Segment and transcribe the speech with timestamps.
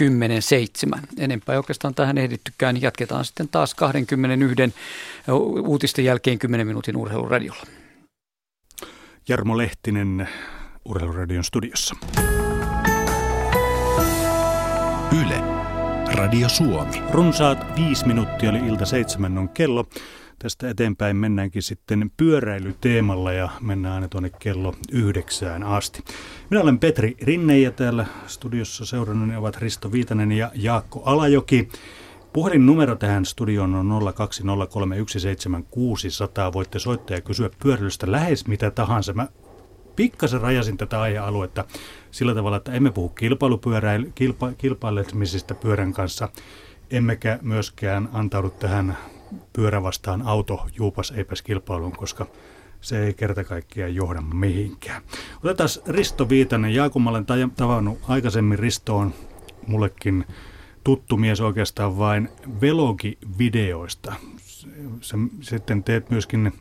[0.00, 1.00] 10.7.
[1.18, 4.74] Enempää ei oikeastaan tähän ehdittykään, niin jatketaan sitten taas 21
[5.66, 7.62] uutisten jälkeen 10 minuutin urheiluradiolla.
[9.28, 10.28] Jarmo Lehtinen
[10.84, 11.96] Urheiluradion studiossa.
[15.22, 15.40] Yle.
[16.14, 17.02] Radio Suomi.
[17.10, 19.86] Runsaat viisi minuuttia oli ilta seitsemän on kello.
[20.38, 26.04] Tästä eteenpäin mennäänkin sitten pyöräilyteemalla ja mennään aina tuonne kello yhdeksään asti.
[26.50, 31.68] Minä olen Petri Rinne ja täällä studiossa seurannani ovat Risto Viitanen ja Jaakko Alajoki.
[32.32, 34.02] Puhelinnumero tähän studioon on
[36.48, 36.52] 020317600.
[36.52, 39.12] Voitte soittaa ja kysyä pyöräilystä lähes mitä tahansa.
[39.12, 39.28] Mä
[39.96, 41.64] pikkasen rajasin tätä aihealuetta
[42.10, 43.48] sillä tavalla, että emme puhu kilpa,
[44.58, 46.28] kilpailemisesta pyörän kanssa,
[46.90, 48.96] emmekä myöskään antaudu tähän
[49.52, 52.26] pyörä vastaan auto juupas eipäs kilpailuun, koska
[52.80, 55.02] se ei kerta kaikkiaan johda mihinkään.
[55.42, 56.74] Otetaan Risto Viitanen.
[56.74, 57.26] Jaakob, mä olen
[57.56, 59.14] tavannut aikaisemmin Ristoon
[59.66, 60.24] mullekin
[60.84, 62.28] tuttu mies oikeastaan vain
[62.60, 64.14] velogivideoista.
[65.40, 66.52] Sitten teet myöskin,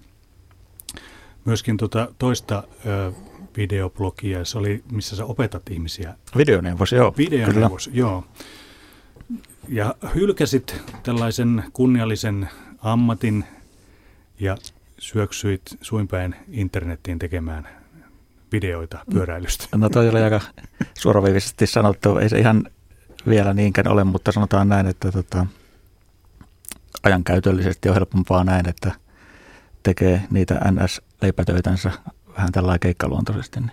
[1.45, 3.11] myöskin tota toista ö,
[3.57, 6.15] videoblogia, se oli, missä sä opetat ihmisiä.
[6.37, 7.13] Videoneuvos, joo.
[7.17, 7.97] Videoneuvos, kyllä.
[7.97, 8.23] joo.
[9.67, 13.43] Ja hylkäsit tällaisen kunniallisen ammatin
[14.39, 14.57] ja
[14.99, 17.67] syöksyit suinpäin internettiin tekemään
[18.51, 19.67] videoita pyöräilystä.
[19.75, 20.41] No toi oli aika
[20.99, 22.17] suoraviivisesti sanottu.
[22.17, 22.65] Ei se ihan
[23.29, 25.45] vielä niinkään ole, mutta sanotaan näin, että tota,
[27.03, 28.91] ajankäytöllisesti on helpompaa näin, että
[29.83, 31.91] tekee niitä NS-leipätöitänsä
[32.37, 33.71] vähän tällä keikkaluontoisesti, niin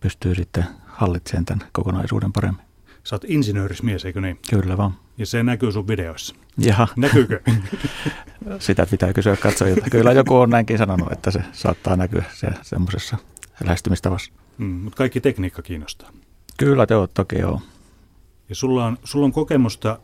[0.00, 2.67] pystyy sitten hallitsemaan tämän kokonaisuuden paremmin.
[3.08, 4.38] Sä oot insinöörismies, eikö niin?
[4.50, 4.94] Kyllä vaan.
[5.18, 6.34] Ja se näkyy sun videoissa.
[6.58, 6.88] Jaha.
[6.96, 7.40] Näkyykö?
[8.58, 9.90] Sitä pitää kysyä katsojilta.
[9.90, 13.16] Kyllä joku on näinkin sanonut, että se saattaa näkyä se, semmoisessa
[13.64, 14.32] lähestymistavassa.
[14.58, 16.10] Mm, mutta kaikki tekniikka kiinnostaa.
[16.58, 17.60] Kyllä, te oot, toki joo.
[18.48, 19.98] Ja sulla on, sulla on kokemusta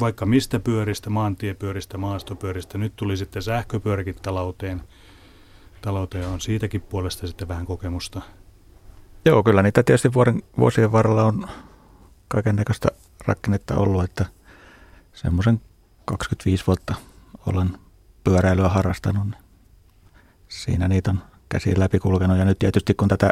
[0.00, 2.78] vaikka mistä pyöristä, maantiepyöristä, maastopyöristä.
[2.78, 4.82] Nyt tuli sitten sähköpyöräkin talouteen.
[5.82, 8.22] Talouteen on siitäkin puolesta sitten vähän kokemusta.
[9.24, 11.48] Joo, kyllä niitä tietysti vuoden, vuosien varrella on
[12.32, 12.88] kaiken näköistä
[13.26, 14.26] rakennetta ollut, että
[15.12, 15.60] semmoisen
[16.04, 16.94] 25 vuotta
[17.46, 17.78] olen
[18.24, 19.24] pyöräilyä harrastanut.
[19.24, 19.42] Niin
[20.48, 23.30] siinä niitä on käsiin läpi kulkenut ja nyt tietysti kun tätä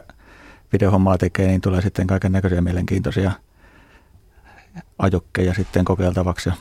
[0.72, 3.32] videohommaa tekee, niin tulee sitten kaiken näköisiä mielenkiintoisia
[4.98, 6.54] ajokkeja sitten kokeiltavaksi ja,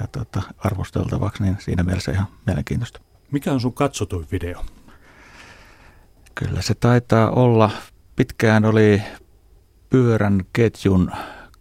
[0.00, 3.00] ja tota, arvosteltavaksi, niin siinä mielessä ihan mielenkiintoista.
[3.30, 4.64] Mikä on sun katsotuin video?
[6.34, 7.70] Kyllä se taitaa olla,
[8.16, 9.02] pitkään oli
[9.94, 11.10] pyörän ketjun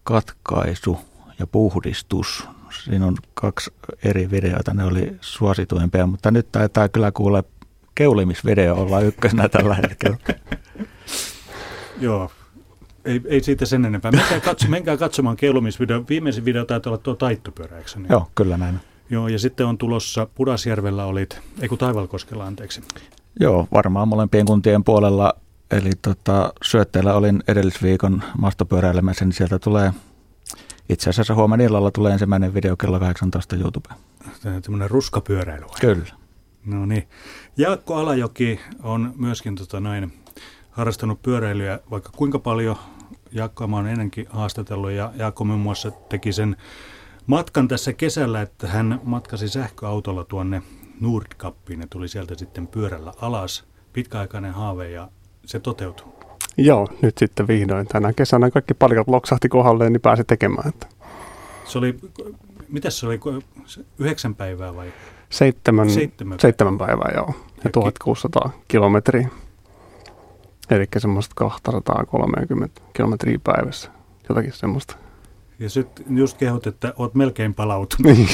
[0.03, 0.99] katkaisu
[1.39, 2.47] ja puhdistus.
[2.83, 3.73] Siinä on kaksi
[4.03, 7.43] eri videota, ne oli suosituimpia, mutta nyt taitaa kyllä kuule
[7.95, 10.17] keulimisvideo olla ykkösenä tällä hetkellä.
[12.01, 12.31] Joo,
[13.05, 14.11] ei, ei siitä sen enempää.
[14.11, 16.03] Menkää, katso, menkää katsomaan keulimisvideo.
[16.09, 18.07] Viimeisin video taitaa olla tuo taittopyörä, eikö niin?
[18.09, 18.79] Joo, kyllä näin.
[19.09, 22.81] Joo, ja sitten on tulossa Pudasjärvellä olit, ei kun Taivalkoskella, anteeksi.
[23.39, 25.33] Joo, varmaan molempien kuntien puolella
[25.71, 29.93] Eli tota, syötteellä olin edellisviikon maastopyöräilemässä, niin sieltä tulee
[30.89, 33.99] itse asiassa huomenna illalla tulee ensimmäinen video kello 18 YouTubeen.
[34.61, 35.65] Tämmöinen ruskapyöräily?
[35.81, 36.05] Kyllä.
[36.65, 37.07] No niin.
[37.57, 40.13] Jaakko Alajoki on myöskin tota noin,
[40.71, 42.75] harrastanut pyöräilyä vaikka kuinka paljon.
[43.31, 46.55] Jaakko mä oon ennenkin haastatellut ja Jaakko muun muassa teki sen
[47.27, 50.61] matkan tässä kesällä, että hän matkasi sähköautolla tuonne
[50.99, 53.63] Nordkappiin ja tuli sieltä sitten pyörällä alas.
[53.93, 55.09] Pitkäaikainen haave ja
[55.45, 56.07] se toteutui?
[56.57, 60.69] Joo, nyt sitten vihdoin tänä kesänä kaikki palikat loksahti kohdalleen, niin pääsi tekemään.
[60.69, 60.87] Että.
[61.65, 61.99] Se oli,
[62.69, 63.19] mitä se oli,
[63.99, 64.93] yhdeksän päivää vai?
[65.29, 67.33] Seitsemän, seitsemän, seitsemän päivää, joo.
[67.63, 69.29] Ja 1600 kilometriä.
[70.69, 73.91] Eli semmoista 230 kilometriä päivässä.
[74.29, 74.95] Jotakin semmoista.
[75.59, 78.29] Ja sitten just kehut, että oot melkein palautunut niin.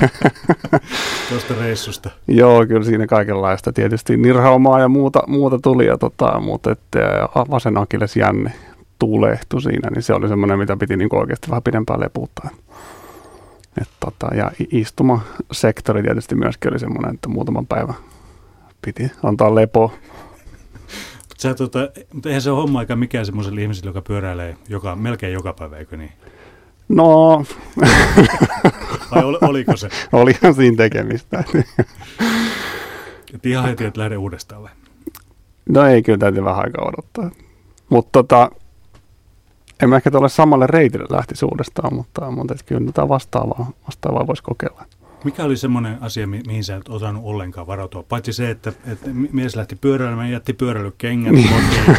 [1.28, 2.10] tuosta reissusta.
[2.28, 3.72] Joo, kyllä siinä kaikenlaista.
[3.72, 6.98] Tietysti nirhaumaa ja muuta, muuta tuli, ja tota, mutta että
[7.50, 8.52] vasen akilles jänne
[8.98, 12.50] tuulehtui siinä, niin se oli semmoinen, mitä piti niin oikeasti vähän pidempään leputtaa.
[13.80, 17.94] Et tota, ja istumasektori tietysti myöskin oli semmoinen, että muutaman päivän
[18.82, 19.92] piti antaa lepo.
[21.38, 21.78] Sä, tota,
[22.12, 25.76] mutta eihän se ole homma aika mikään semmoiselle ihmiselle, joka pyöräilee joka, melkein joka päivä,
[25.76, 26.12] eikö niin?
[26.88, 27.44] No...
[29.10, 29.88] Vai ol, oliko se?
[30.12, 31.44] Olihan siinä tekemistä.
[33.34, 34.70] Et ihan heti, että lähde uudestaan vai?
[35.68, 37.30] No ei, kyllä täytyy vähän aikaa odottaa.
[37.88, 38.50] Mutta tota,
[39.82, 44.42] en mä ehkä tuolle samalle reitille lähtisi uudestaan, mutta, mutta kyllä tätä vastaavaa, vastaavaa voisi
[44.42, 44.84] kokeilla.
[45.24, 48.02] Mikä oli semmoinen asia, mi- mihin sä et osannut ollenkaan varautua?
[48.02, 51.96] Paitsi se, että, että mies lähti pyöräilemään ja jätti pyöräilykengät kotiin.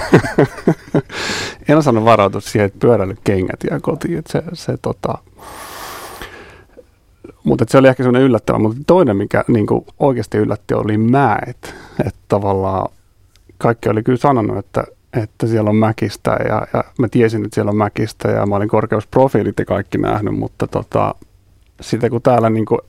[1.69, 4.17] en osannut varautua siihen, että pyöräilykengät jää kotiin.
[4.17, 5.17] Että se, se, tota...
[7.43, 8.59] Mutta se oli ehkä semmoinen yllättävä.
[8.59, 9.67] Mutta toinen, mikä niin
[9.99, 11.75] oikeasti yllätti, oli mäet.
[12.05, 12.91] Että tavallaan
[13.57, 14.83] kaikki oli kyllä sanonut, että,
[15.21, 18.69] että siellä on mäkistä ja, ja mä tiesin, että siellä on mäkistä ja mä olin
[18.69, 21.15] korkeusprofiilit ja kaikki nähnyt, mutta tota,
[21.81, 22.79] sitten kun täällä niin kuin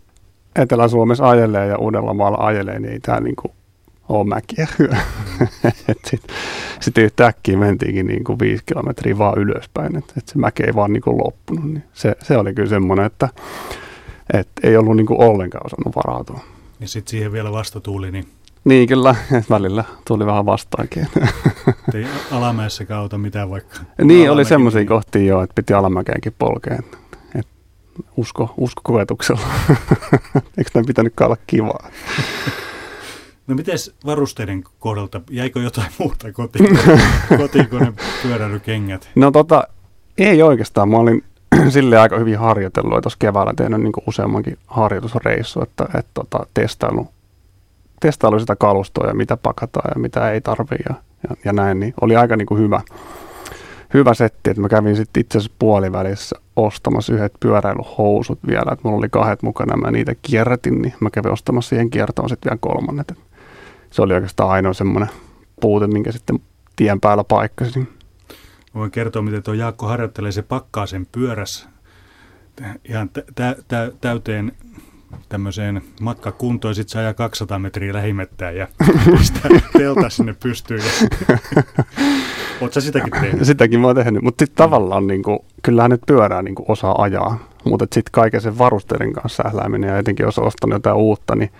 [0.58, 3.52] Etelä-Suomessa ajelee ja Uudellamaalla ajelee, niin ei täällä niin kuin
[4.08, 4.66] ole mäkiä.
[6.04, 6.36] Sitten
[6.80, 10.92] sit yhtäkkiä mentiinkin niin kuin viisi kilometriä vaan ylöspäin, että et se mäki ei vaan
[10.92, 11.64] niin kuin loppunut.
[11.64, 13.28] Niin se, se oli kyllä semmoinen, että
[14.34, 16.40] et ei ollut niin kuin ollenkaan osannut varautua.
[16.80, 18.24] Ja sitten siihen vielä vastatuuli, niin
[18.64, 19.14] Niin kyllä,
[19.50, 21.06] välillä tuli vähän vastaankin.
[21.94, 23.76] ei alamäessäkään auta mitään vaikka.
[24.02, 26.82] niin, oli semmoisia kohtia jo, että piti alamäkeenkin polkea.
[28.16, 29.46] Usko, usko koetuksella.
[30.58, 31.90] Eikö näin pitänytkään olla kivaa?
[33.46, 36.78] No miten varusteiden kohdalta, jäikö jotain muuta kotiin,
[37.38, 39.08] kotiin kuin ne pyöräilykengät?
[39.14, 39.68] No tota,
[40.18, 40.88] ei oikeastaan.
[40.88, 41.24] Mä olin
[41.68, 47.08] sille aika hyvin harjoitellut tuossa keväällä tehnyt niin useammankin harjoitusreissu, että, että tota, testailu,
[48.00, 50.94] testailu sitä kalustoa ja mitä pakataan ja mitä ei tarvii ja,
[51.28, 52.80] ja, ja näin, niin oli aika niin kuin hyvä,
[53.94, 58.98] hyvä setti, että mä kävin sitten itse asiassa puolivälissä ostamassa yhdet pyöräilyhousut vielä, että mulla
[58.98, 63.10] oli kahdet mukana mä niitä kierrätin, niin mä kävin ostamassa siihen kiertoon sitten vielä kolmannet.
[63.10, 63.18] Et
[63.90, 65.10] se oli oikeastaan ainoa semmoinen
[65.60, 66.40] puute, minkä sitten
[66.76, 67.88] tien päällä paikkasin.
[68.74, 71.68] Voin kertoa, miten tuo Jaakko harjoittelee, se pakkaa sen pyörässä
[72.84, 74.52] ihan tä- tä- tä- täyteen
[75.28, 78.68] tämmöiseen matkakuntoon, sitten se ajaa 200 metriä lähimettään ja
[79.18, 80.82] pistää telta sinne pystyyn.
[82.60, 83.46] Oletko sä sitäkin tehnyt?
[83.46, 87.02] Sitäkin mä oon tehnyt, mutta sitten tavallaan niin kuin, kyllähän nyt pyörää niin kuin osaa
[87.02, 91.36] ajaa, mutta sitten kaiken sen varusteiden kanssa sählääminen ja etenkin jos on ostanut jotain uutta,
[91.36, 91.50] niin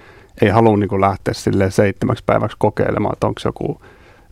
[0.42, 3.80] ei halua niin kuin lähteä silleen seitsemäksi päiväksi kokeilemaan, että onko joku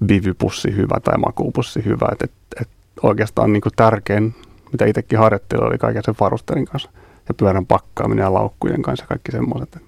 [0.06, 2.08] bivypussi hyvä tai makuupussi hyvä.
[2.12, 2.69] Et, et, et
[3.02, 4.34] oikeastaan niin kuin tärkein,
[4.72, 6.90] mitä itsekin harjoittelin, oli kaiken sen varusteiden kanssa
[7.28, 9.78] ja pyörän pakkaaminen ja laukkujen kanssa ja kaikki semmoiset.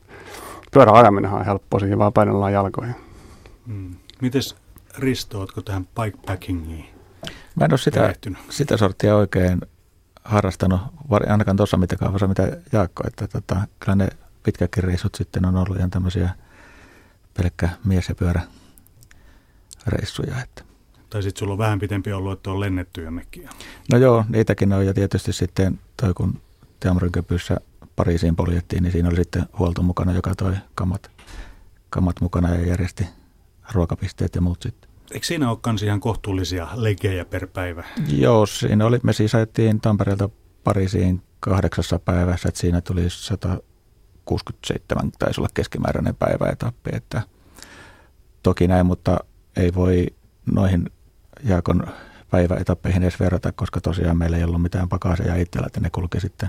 [0.72, 2.94] Pyörän ajaminen on helppoa, siihen vaan painellaan jalkoihin.
[3.66, 3.94] Mm.
[4.20, 4.56] Mites
[4.98, 6.86] Risto, ootko tähän bikepackingiin
[7.56, 8.38] Mä en ole sitä, perehtynyt?
[8.50, 9.60] sitä sorttia oikein
[10.24, 10.80] harrastanut,
[11.28, 14.08] ainakaan tuossa mitakaavassa mitä Jaakko, että tota, kyllä ne
[14.42, 16.30] pitkäkin reissut sitten on ollut ihan tämmöisiä
[17.36, 18.40] pelkkä mies- ja pyörä
[19.86, 20.42] reissuja.
[20.42, 20.62] Että.
[21.10, 23.48] Tai sitten sulla on vähän pitempi ollut, että on lennetty jonnekin.
[23.92, 26.40] No joo, niitäkin on ja tietysti sitten toi kun
[26.80, 27.56] Teamrinköpyssä
[27.96, 31.10] Pariisiin poljettiin, niin siinä oli sitten huolto mukana, joka toi kamat,
[31.90, 33.06] kamat mukana ja järjesti
[33.72, 34.85] ruokapisteet ja muut sitten.
[35.12, 37.84] Eikö siinä ole kans ihan kohtuullisia legejä per päivä?
[38.08, 40.28] Joo, siinä oli, me siis ajettiin Tampereelta
[40.64, 47.22] Pariisiin kahdeksassa päivässä, että siinä tuli 167, taisi olla keskimääräinen päiväetappi, että
[48.42, 49.18] toki näin, mutta
[49.56, 50.06] ei voi
[50.54, 50.90] noihin
[51.44, 51.86] Jaakon
[52.30, 56.48] päiväetappeihin edes verrata, koska tosiaan meillä ei ollut mitään pakaseja itsellä, että ne kulki sitten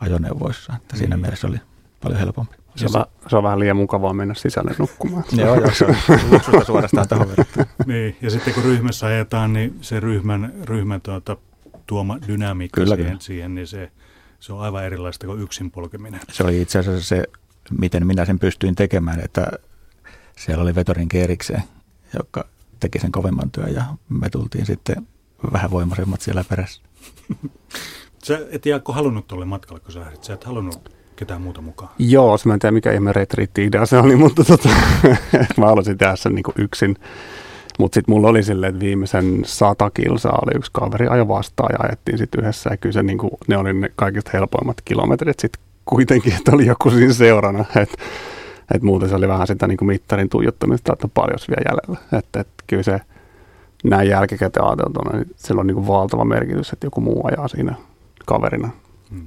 [0.00, 1.20] ajoneuvoissa, että siinä Niin.
[1.22, 1.56] mielessä oli
[2.02, 2.56] paljon helpompi.
[2.76, 5.24] Se on, se on vähän liian mukavaa mennä sisälle nukkumaan.
[5.36, 5.96] Joo, joo, se on
[6.30, 7.66] luksusta suorastaan tähän verrattuna.
[7.86, 11.36] niin, ja sitten kun ryhmässä ajetaan, niin se ryhmän, ryhmän tuota,
[11.86, 13.20] tuoma dynamiikka Kyllä, siihen, kyllä.
[13.20, 13.90] siihen, niin se,
[14.40, 16.20] se on aivan erilaista kuin yksin polkeminen.
[16.32, 17.24] Se oli itse asiassa se,
[17.78, 19.46] miten minä sen pystyin tekemään, että
[20.36, 21.62] siellä oli vetorin erikseen,
[22.18, 22.44] joka
[22.80, 25.06] teki sen kovemman työn ja me tultiin sitten
[25.52, 26.82] vähän voimaisemmat siellä perässä.
[28.24, 30.24] Sä et Jaakko halunnut tuolle matkalle, kun sä lähdit.
[30.24, 31.90] Sä et halunnut ketään muuta mukaan.
[31.98, 34.68] Joo, se mä en tiedä mikä ihme retriitti-idea se oli, mutta tota,
[35.56, 36.96] mä halusin tehdä sen niinku yksin.
[37.78, 41.86] Mutta sitten mulla oli silleen, että viimeisen sata kilsaa oli yksi kaveri ajo vastaan ja
[41.88, 42.70] ajettiin sitten yhdessä.
[42.70, 46.90] Ja kyllä se niinku, ne oli ne kaikista helpoimmat kilometrit sitten kuitenkin, että oli joku
[46.90, 47.64] siinä seurana.
[47.76, 47.96] Että
[48.74, 52.18] et muuten se oli vähän sitä niinku mittarin tuijottamista, että paljon vielä jäljellä.
[52.18, 53.00] Että et kyllä se
[53.84, 57.74] näin jälkikäteen ajateltuna, niin sillä on niinku valtava merkitys, että joku muu ajaa siinä
[58.26, 58.70] kaverina.
[59.10, 59.26] Mm.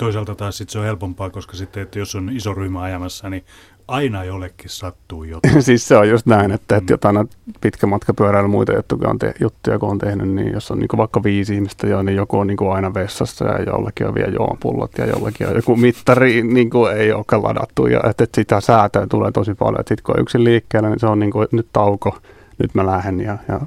[0.00, 3.44] Toisaalta taas sit se on helpompaa, koska sitten, että jos on iso ryhmä ajamassa, niin
[3.88, 5.62] aina jollekin sattuu jotain.
[5.68, 6.94] siis se on just näin, että, että Mm.
[6.94, 7.28] jotain
[7.60, 10.88] pitkä matka pyöräily muita juttuja, on te, juttuja, kun on tehnyt, niin jos on niin
[10.96, 14.98] vaikka viisi ihmistä jo, niin joku on niin aina vessassa ja jollakin on vielä juomapullot
[14.98, 19.06] ja jollakin on joku mittari niin kuin ei olekaan ladattu ja että, että sitä säätöä
[19.06, 21.68] tulee tosi paljon, että sitten kun on yksin liikkeellä, niin se on niin kuin, nyt
[21.72, 22.18] tauko,
[22.58, 23.60] nyt mä lähden ja, ja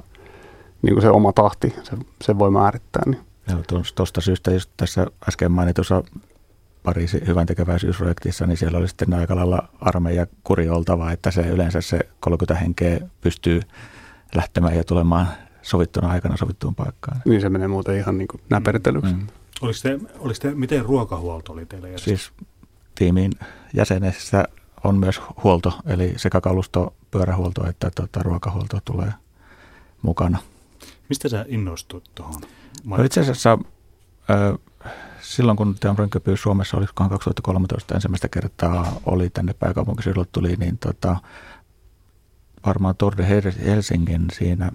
[0.82, 3.02] niin kuin se oma tahti, se, se voi määrittää.
[3.06, 3.20] Niin.
[3.94, 6.02] Tuosta syystä just tässä äsken mainitussa
[6.84, 11.80] Pariisin hyvän tekeväisyysprojektissa, niin siellä oli sitten aika lailla armeija kuri oltava, että se yleensä
[11.80, 13.60] se 30 henkeä pystyy
[14.34, 15.28] lähtemään ja tulemaan
[15.62, 17.20] sovittuna aikana sovittuun paikkaan.
[17.24, 19.14] niin se menee muuten ihan niin kuin näpertelyksi.
[19.14, 19.26] Mm.
[19.60, 22.16] Oliko te, oliko te, miten ruokahuolto oli teillä järjestetty?
[22.16, 22.32] Siis
[22.94, 23.32] tiimin
[23.74, 24.44] jäsenessä
[24.84, 29.12] on myös huolto, eli sekä kalusto, pyörähuolto että tota, ruokahuolto tulee
[30.02, 30.38] mukana.
[31.08, 32.42] Mistä sä innostut tuohon?
[32.84, 33.58] No itse asiassa
[35.20, 41.16] silloin kun Team Rönköpyys Suomessa oli 2013 ensimmäistä kertaa oli tänne pääkaupunkiseudulle tuli, niin tota,
[42.66, 43.28] varmaan Torde
[43.64, 44.72] Helsingin siinä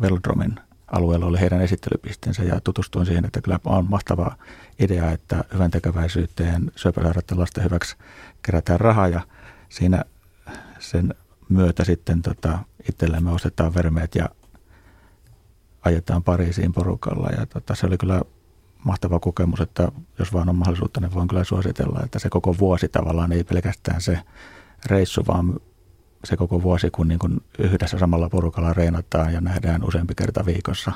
[0.00, 0.54] Velodromin
[0.86, 4.36] alueella oli heidän esittelypisteensä ja tutustuin siihen, että kyllä on mahtava
[4.78, 7.96] idea, että hyvän tekeväisyyteen syöpäsairaiden lasten hyväksi
[8.42, 9.20] kerätään rahaa ja
[9.68, 10.04] siinä
[10.78, 11.14] sen
[11.48, 12.58] myötä sitten tota,
[12.88, 14.28] itsellemme ostetaan vermeet ja
[15.82, 18.22] ajetaan Pariisiin porukalla ja tota, se oli kyllä
[18.84, 22.88] mahtava kokemus, että jos vaan on mahdollisuutta, niin voin kyllä suositella, että se koko vuosi
[22.88, 24.18] tavallaan ei pelkästään se
[24.86, 25.60] reissu, vaan
[26.24, 30.92] se koko vuosi, kun niin kuin yhdessä samalla porukalla reenataan ja nähdään useampi kerta viikossa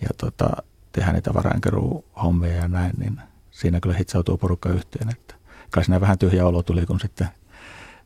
[0.00, 0.50] ja tota,
[0.92, 5.10] tehdään niitä varainkeruuhommia ja näin, niin siinä kyllä hitsautuu porukka yhteen.
[5.10, 5.34] Että
[5.70, 7.28] kai siinä vähän tyhjä olo tuli, kun sitten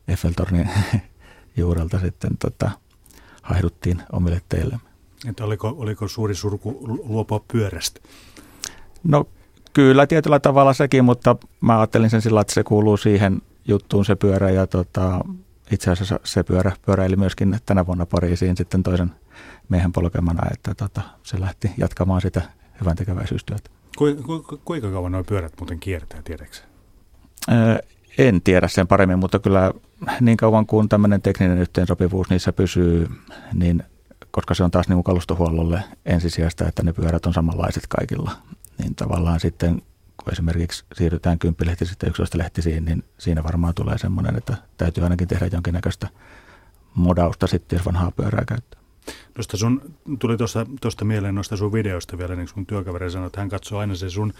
[0.09, 0.71] Eiffeltornin
[1.57, 2.71] juurelta sitten tota,
[3.43, 4.79] haihduttiin omille teille.
[5.29, 6.79] Että oliko, oliko suuri surku
[7.09, 8.01] luopua pyörästä?
[9.05, 9.27] No
[9.73, 14.15] kyllä tietyllä tavalla sekin, mutta mä ajattelin sen sillä, että se kuuluu siihen juttuun se
[14.15, 15.21] pyörä ja tota,
[15.71, 19.11] itse asiassa se pyörä pyöräili myöskin tänä vuonna Pariisiin sitten toisen
[19.69, 22.43] miehen polkemana, että tota, se lähti jatkamaan sitä
[22.81, 23.71] hyvän tekeväisyystyötä.
[23.99, 26.57] Ku, ku, kuinka kauan nuo pyörät muuten kiertää, tiedätkö?
[27.53, 27.79] Öö,
[28.19, 29.73] en tiedä sen paremmin, mutta kyllä
[30.21, 33.09] niin kauan kuin tämmöinen tekninen yhteensopivuus niissä pysyy,
[33.53, 33.83] niin
[34.35, 38.31] koska se on taas niin kalustohuollolle ensisijaista, että ne pyörät on samanlaiset kaikilla,
[38.79, 39.83] niin tavallaan sitten
[40.17, 45.49] kun esimerkiksi siirrytään kymppilehtisistä 11 lehtisiin, niin siinä varmaan tulee semmoinen, että täytyy ainakin tehdä
[45.53, 46.09] jonkinnäköistä
[46.95, 48.81] modausta sitten, jos vanhaa pyörää käyttää.
[49.37, 50.37] Noista sun, tuli
[50.81, 54.11] tuosta mieleen noista sun videoista vielä, niin sun työkaveri sanoi, että hän katsoo aina se
[54.11, 54.33] sun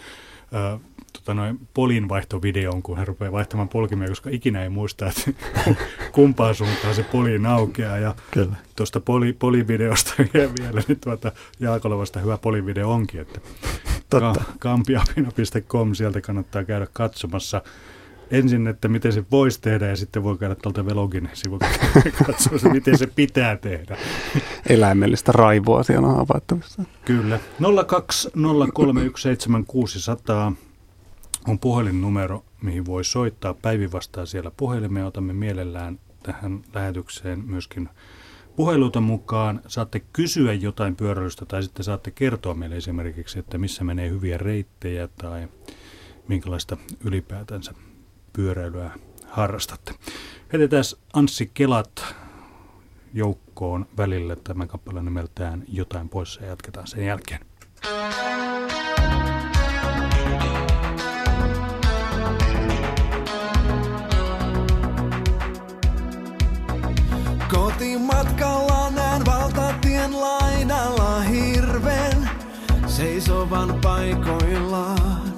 [1.13, 5.31] tota noin, polin vaihtovideon, kun hän rupeaa vaihtamaan polkimia, koska ikinä ei muista, että
[6.11, 7.97] kumpaan suuntaan se poli aukeaa.
[7.97, 8.15] Ja
[8.75, 10.13] tuosta poli, polivideosta
[10.59, 13.39] vielä, niin tuota, Jaakolovasta hyvä polivideo onkin, että
[14.09, 14.43] Totta.
[14.59, 17.61] kampiapino.com, sieltä kannattaa käydä katsomassa
[18.31, 21.65] ensin, että miten se voisi tehdä ja sitten voi käydä tuolta Velogin sivulta
[22.25, 23.97] katsomassa, miten se pitää tehdä.
[24.69, 26.83] Eläimellistä raivoa siellä on havaittavissa.
[27.05, 27.39] Kyllä.
[27.61, 27.65] 020317600
[31.47, 33.53] on puhelinnumero, mihin voi soittaa.
[33.53, 35.05] Päivi vastaa siellä puhelimeen.
[35.05, 37.89] Otamme mielellään tähän lähetykseen myöskin
[38.55, 39.61] puheluita mukaan.
[39.67, 45.07] Saatte kysyä jotain pyöräilystä tai sitten saatte kertoa meille esimerkiksi, että missä menee hyviä reittejä
[45.07, 45.47] tai
[46.27, 47.73] minkälaista ylipäätänsä
[48.33, 48.91] pyöräilyä
[49.27, 49.93] harrastatte.
[50.53, 52.15] Heitetään Anssi Kelat
[53.15, 57.39] joukkoon välillä tämä kappale nimeltään Jotain pois ja jatketaan sen jälkeen.
[67.51, 72.29] Kotimatkalla näen valtatien laidalla hirven
[72.87, 75.33] seisovan paikoillaan.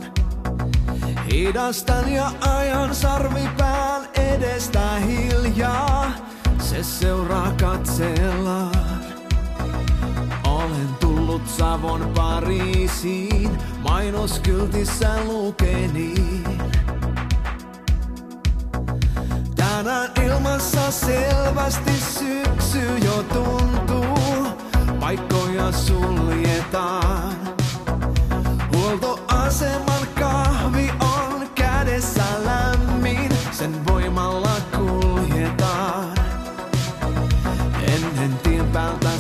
[1.31, 6.12] Hidastan ja ajan sarvipään edestä hiljaa,
[6.77, 8.72] se seuraa katsellaan.
[10.43, 16.43] Olen tullut Savon Pariisiin, mainoskyltissä lukeniin.
[19.55, 24.48] Tänään ilmassa selvästi syksy jo tuntuu,
[25.00, 27.34] paikkoja suljetaan.
[28.74, 31.06] Huoltoaseman kahvi on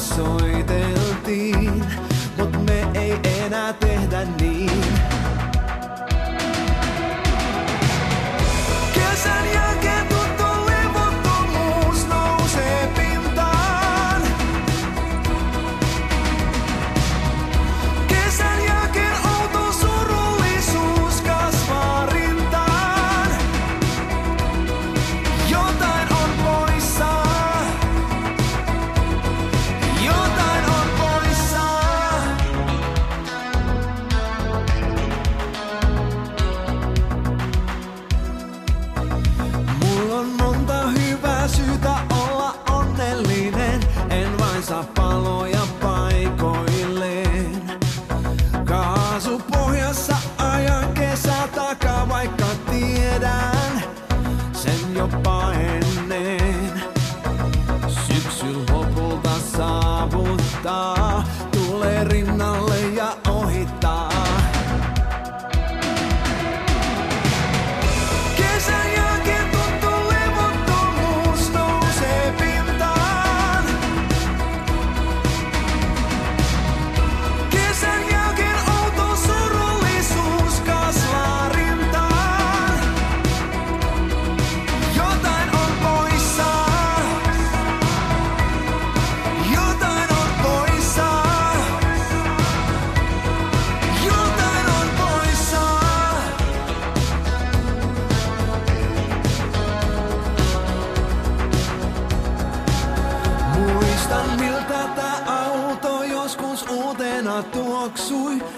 [0.07, 0.56] soy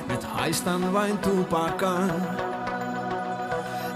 [0.10, 2.14] nyt haistan vain tupakan.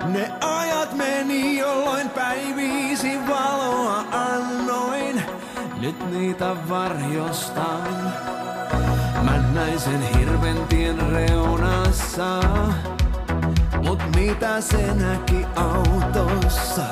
[0.06, 5.24] Ne ajat meni, jolloin päiviisi valoa annoin.
[5.82, 8.14] Nyt niitä varjostan.
[9.24, 12.40] Mä näin sen hirventien reunassa.
[13.84, 16.84] Mut mitä se näki autossa?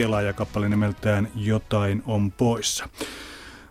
[0.00, 2.88] Kela ja kappale nimeltään Jotain on poissa.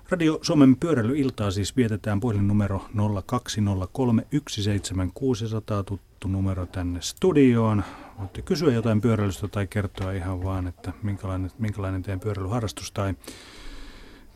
[0.09, 2.85] Radio Suomen pyöräilyiltaa siis vietetään puhelinnumero
[3.25, 7.83] 0203 17600, tuttu numero tänne studioon.
[8.19, 13.13] Voitte kysyä jotain pyöräilystä tai kertoa ihan vaan, että minkälainen, minkälainen teidän pyöräilyharrastus tai,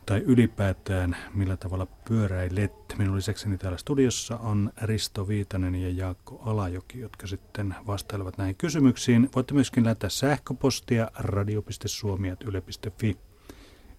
[0.06, 2.96] tai ylipäätään millä tavalla pyöräilette.
[2.96, 9.30] Minun lisäkseni täällä studiossa on Risto Viitanen ja Jaakko Alajoki, jotka sitten vastailevat näihin kysymyksiin.
[9.34, 13.16] Voitte myöskin lähettää sähköpostia radio.suomi.yle.fi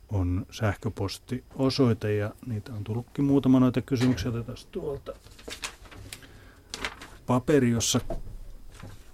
[0.10, 4.30] on sähköpostiosoite ja niitä on tullutkin muutama noita kysymyksiä.
[4.30, 5.14] Otetaan tuolta
[7.26, 8.00] paperi, jossa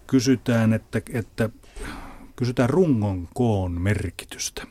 [0.08, 1.50] kysytään, että, että
[2.36, 4.68] kysytään rungon koon merkitystä.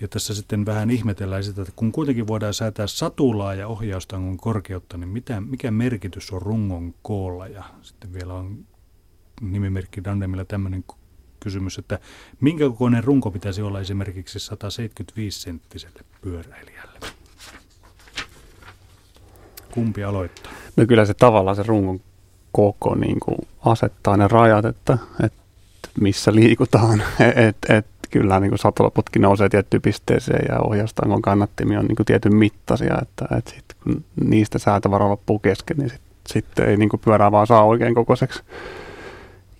[0.00, 4.96] Ja tässä sitten vähän ihmetellään sitä, että kun kuitenkin voidaan säätää satulaa ja ohjaustangon korkeutta,
[4.96, 7.46] niin mitä, mikä merkitys on rungon koolla?
[7.46, 8.66] Ja sitten vielä on
[9.40, 10.84] nimimerkki Dandemilla tämmöinen
[11.40, 11.98] kysymys, että
[12.40, 16.98] minkä kokoinen runko pitäisi olla esimerkiksi 175-senttiselle pyöräilijälle?
[19.74, 20.52] Kumpi aloittaa?
[20.76, 22.00] No kyllä se tavallaan se rungon
[22.52, 25.38] koko niin kuin asettaa ne rajat, että, että
[26.00, 27.02] missä liikutaan.
[27.48, 32.06] Et, et, kyllä niin kuin satulaputki nousee tiettyyn pisteeseen ja ohjaustangon kannattimi on niin kuin
[32.06, 36.88] tietyn mittaisia, että, että sit, kun niistä säätövara loppuu kesken, niin sitten sit ei niin
[36.88, 38.42] kuin pyörää vaan saa oikein kokoiseksi.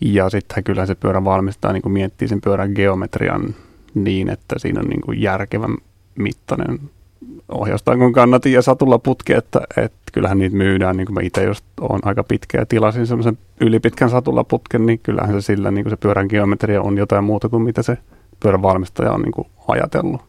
[0.01, 3.55] Ja sitten kyllä se pyörän valmistaja niin miettii sen pyörän geometrian
[3.95, 5.77] niin, että siinä on niin kuin järkevän
[6.15, 6.81] mittainen
[7.49, 12.01] ohjaustangon kannatin ja satulaputki, että, että kyllähän niitä myydään, niin kuin mä itse just olen
[12.05, 16.27] aika pitkä ja tilasin semmoisen ylipitkän satulaputken, niin kyllähän se sillä niin kuin se pyörän
[16.31, 17.99] geometria on jotain muuta kuin mitä se
[18.41, 20.21] pyörän valmistaja on niin kuin ajatellut.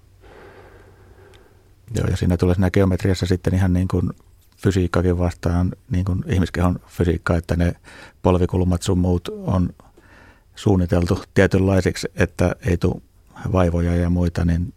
[1.96, 4.10] Joo, ja siinä tulee siinä geometriassa sitten ihan niin kuin
[4.58, 7.74] fysiikkakin vastaan, niin kuin ihmiskehon fysiikka, että ne
[8.22, 9.70] polvikulmat sun muut on
[10.56, 13.02] suunniteltu tietynlaisiksi, että ei tule
[13.52, 14.74] vaivoja ja muita, niin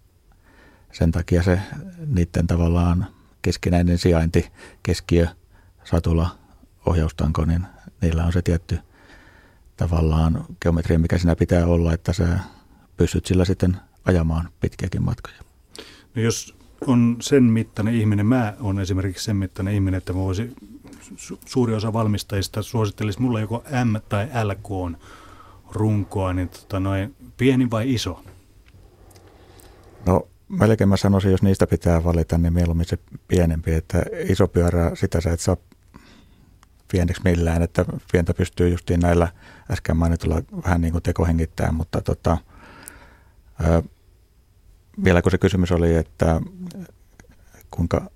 [0.93, 1.61] sen takia se
[2.07, 3.07] niiden tavallaan
[3.43, 5.27] keskinäinen sijainti, keskiö,
[5.85, 6.31] satula,
[6.87, 7.67] ohjaustanko, niin
[8.01, 8.79] niillä on se tietty
[9.77, 12.39] tavallaan geometria, mikä siinä pitää olla, että sä
[13.01, 15.37] pystyt sillä sitten ajamaan pitkiäkin matkoja.
[16.15, 16.55] No jos
[16.87, 20.57] on sen mittainen ihminen, mä on esimerkiksi sen mittainen ihminen, että mä voisin,
[21.17, 24.97] su- suuri osa valmistajista suosittelisi mulle joko M tai LK on
[25.73, 28.25] runkoa, niin tota noin, pieni vai iso?
[30.07, 34.91] No melkein mä sanoisin, jos niistä pitää valita, niin mieluummin se pienempi, että iso pyörä,
[34.95, 35.57] sitä sä et saa
[36.93, 39.29] pieneksi millään, että pientä pystyy justiin näillä
[39.71, 42.39] äsken mainitulla vähän niin kuin tekohengittämään, mutta tota,
[45.05, 46.41] vielä kun se kysymys oli, että
[47.71, 48.11] kuinka,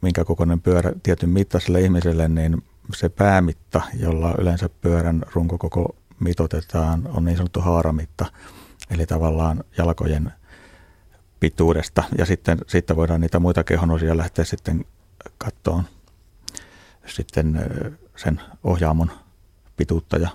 [0.00, 2.62] minkä kokoinen pyörä tietyn mittaiselle ihmiselle, niin
[2.94, 8.26] se päämitta, jolla yleensä pyörän runkokoko mitotetaan, on niin sanottu haaramitta,
[8.90, 10.32] eli tavallaan jalkojen
[11.40, 12.04] pituudesta.
[12.18, 14.84] Ja sitten siitä voidaan niitä muita kehonosia lähteä sitten
[15.38, 15.84] kattoon
[17.06, 17.60] sitten
[18.16, 19.10] sen ohjaamon
[19.76, 20.28] pituutta ja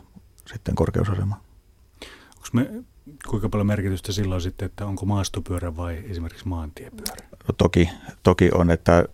[0.53, 1.41] sitten korkeusasemaa.
[2.35, 2.83] Onko me,
[3.27, 7.27] kuinka paljon merkitystä silloin sitten, että onko maastopyörä vai esimerkiksi maantiepyörä?
[7.47, 7.89] No toki,
[8.23, 9.05] toki on, että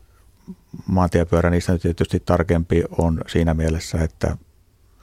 [0.87, 4.37] maantiepyörä niistä nyt tietysti tarkempi on siinä mielessä, että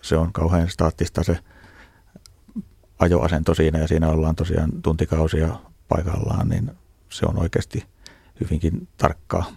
[0.03, 1.39] se on kauhean staattista se
[2.99, 6.71] ajoasento siinä ja siinä ollaan tosiaan tuntikausia paikallaan, niin
[7.09, 7.85] se on oikeasti
[8.41, 9.53] hyvinkin tarkkaa.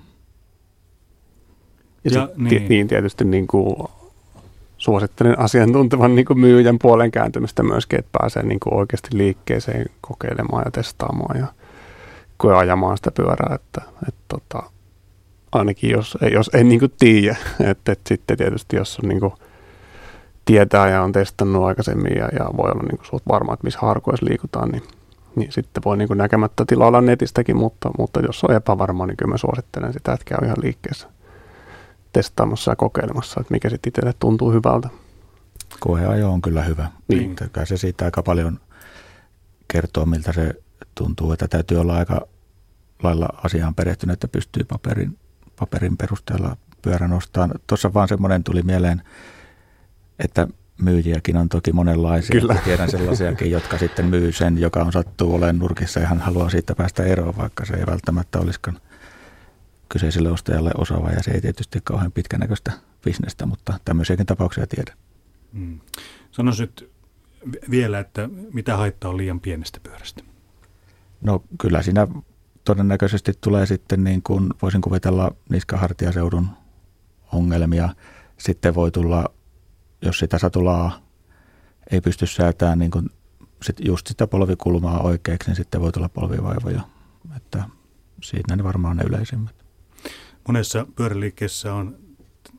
[2.04, 2.50] Ja, Ja, sit, niin.
[2.50, 2.69] niin.
[2.69, 3.76] niin tietysti niin kuin
[4.86, 10.63] suosittelen asiantuntevan niin kuin myyjän puolen kääntymistä myöskin, että pääsee niin kuin oikeasti liikkeeseen kokeilemaan
[10.65, 11.48] ja testaamaan ja
[12.38, 14.63] koeajamaan sitä pyörää, että, että tota,
[15.52, 19.34] ainakin jos, jos en niin tiedä, että, että sitten tietysti jos on niin kuin
[20.45, 24.26] tietää ja on testannut aikaisemmin ja, ja voi olla niin kuin varma, että missä harkoissa
[24.30, 24.84] liikutaan, niin,
[25.36, 29.32] niin sitten voi niin kuin näkemättä tilailla netistäkin, mutta, mutta jos on epävarma, niin kyllä
[29.32, 31.14] mä suosittelen sitä, että käy ihan liikkeessä
[32.15, 34.89] testaamassa ja kokeilemassa, että mikä sitten itselle tuntuu hyvältä.
[35.80, 36.91] Koeajo on kyllä hyvä.
[37.08, 37.36] Niin.
[37.36, 38.60] Kyllä se siitä aika paljon
[39.67, 40.54] kertoo, miltä se
[40.95, 42.21] tuntuu, että täytyy olla aika
[43.04, 45.17] lailla asiaan perehtynyt, että pystyy paperin,
[45.60, 47.51] paperin perusteella pyörän ostamaan.
[47.67, 49.01] Tuossa vaan semmoinen tuli mieleen,
[50.19, 50.47] että
[50.82, 52.39] myyjiäkin on toki monenlaisia.
[52.39, 52.56] Kyllä.
[52.65, 56.75] Tiedän sellaisiakin, jotka sitten myy sen, joka on sattuu olemaan nurkissa ja hän haluaa siitä
[56.75, 58.78] päästä eroon, vaikka se ei välttämättä olisikaan
[59.89, 62.71] kyseiselle ostajalle osaava ja se ei tietysti kauhean pitkänäköistä
[63.04, 64.98] bisnestä, mutta tämmöisiäkin tapauksia tiedän.
[65.54, 65.80] Mm.
[66.32, 66.91] Sanois nyt
[67.52, 70.24] vi- vielä, että mitä haittaa on liian pienestä pyörästä?
[71.21, 72.08] No kyllä siinä
[72.63, 76.48] todennäköisesti tulee sitten niin kuin voisin kuvitella niskahartiaseudun
[77.34, 77.89] ongelmia.
[78.38, 79.26] Sitten voi tulla,
[80.02, 81.00] jos sitä satulaa
[81.91, 83.10] ei pysty säätämään niin kuin
[83.62, 86.82] sit just sitä polvikulmaa oikeaksi, niin sitten voi tulla polvivaivoja.
[87.36, 87.63] Että
[88.24, 89.55] siinä ne varmaan ne yleisimmät.
[90.48, 91.98] Monessa pyöräliikkeessä on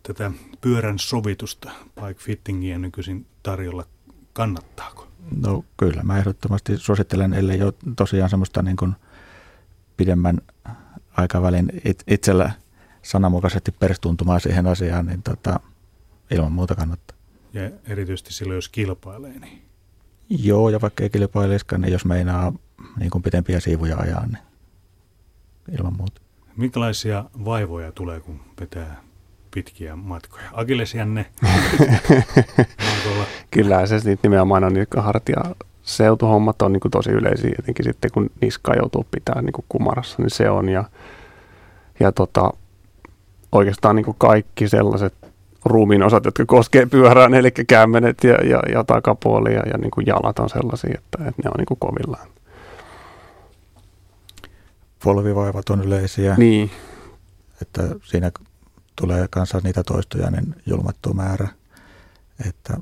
[0.03, 3.85] tätä pyörän sovitusta bike fittingiä nykyisin tarjolla.
[4.33, 5.09] Kannattaako?
[5.43, 8.93] No kyllä, mä ehdottomasti suosittelen, ellei ole tosiaan semmoista niin kuin
[9.97, 10.41] pidemmän
[11.17, 12.51] aikavälin it- itsellä
[13.03, 15.61] sananmukaisesti perstuntumaa siihen asiaan, niin tota,
[16.31, 17.17] ilman muuta kannattaa.
[17.53, 19.63] Ja erityisesti silloin, jos kilpailee, niin
[20.29, 22.53] Joo, ja vaikka ei kilpailisikaan, niin jos meinaa
[22.99, 24.39] niin kuin pitempiä siivuja ajaa, niin
[25.79, 26.21] ilman muuta.
[26.57, 29.01] Minkälaisia vaivoja tulee, kun vetää
[29.55, 30.45] pitkiä matkoja?
[30.53, 31.27] Akillesjänne?
[33.13, 35.41] Olla Kyllä se sitten nimenomaan on niin hartia
[35.87, 40.23] seutuhommat on niin kuin tosi yleisiä, jotenkin sitten kun niska joutuu pitää niin kuin kumarassa,
[40.23, 40.69] niin se on.
[40.69, 40.85] Ja,
[42.01, 42.53] ja tota,
[43.53, 45.15] oikeastaan niin kuin kaikki sellaiset
[45.65, 50.07] ruumiin osat, jotka koskee pyörään, eli kämmenet ja, ja, ja takapuoli ja, ja niin kuin
[50.07, 52.29] jalat on sellaisia, että, että ne on niin kuin kovillaan.
[55.05, 56.71] Polvivaivat on yleisiä, Niin,
[57.63, 58.31] että siinä
[58.97, 61.49] tulee kanssa niitä toistoja, niin julmattu määrä.
[62.49, 62.77] Että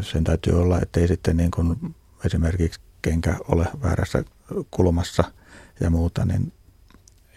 [0.00, 4.24] sen täytyy olla, ettei sitten niin kuin esimerkiksi kenkä ole väärässä
[4.70, 5.24] kulmassa
[5.80, 6.52] ja muuta, niin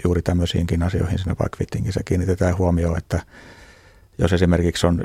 [0.03, 3.23] juuri tämmöisiinkin asioihin siinä bike fittingissä kiinnitetään huomioon, että
[4.17, 5.03] jos esimerkiksi on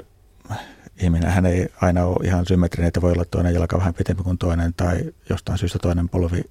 [0.96, 4.38] ihminen, hän ei aina ole ihan symmetrinen, että voi olla toinen jalka vähän pitempi kuin
[4.38, 6.44] toinen tai jostain syystä toinen polvi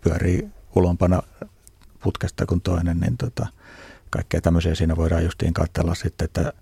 [0.00, 1.22] pyörii ulompana
[2.02, 3.46] putkesta kuin toinen, niin tota,
[4.10, 6.52] kaikkea tämmöisiä siinä voidaan justiin katsella sitten, että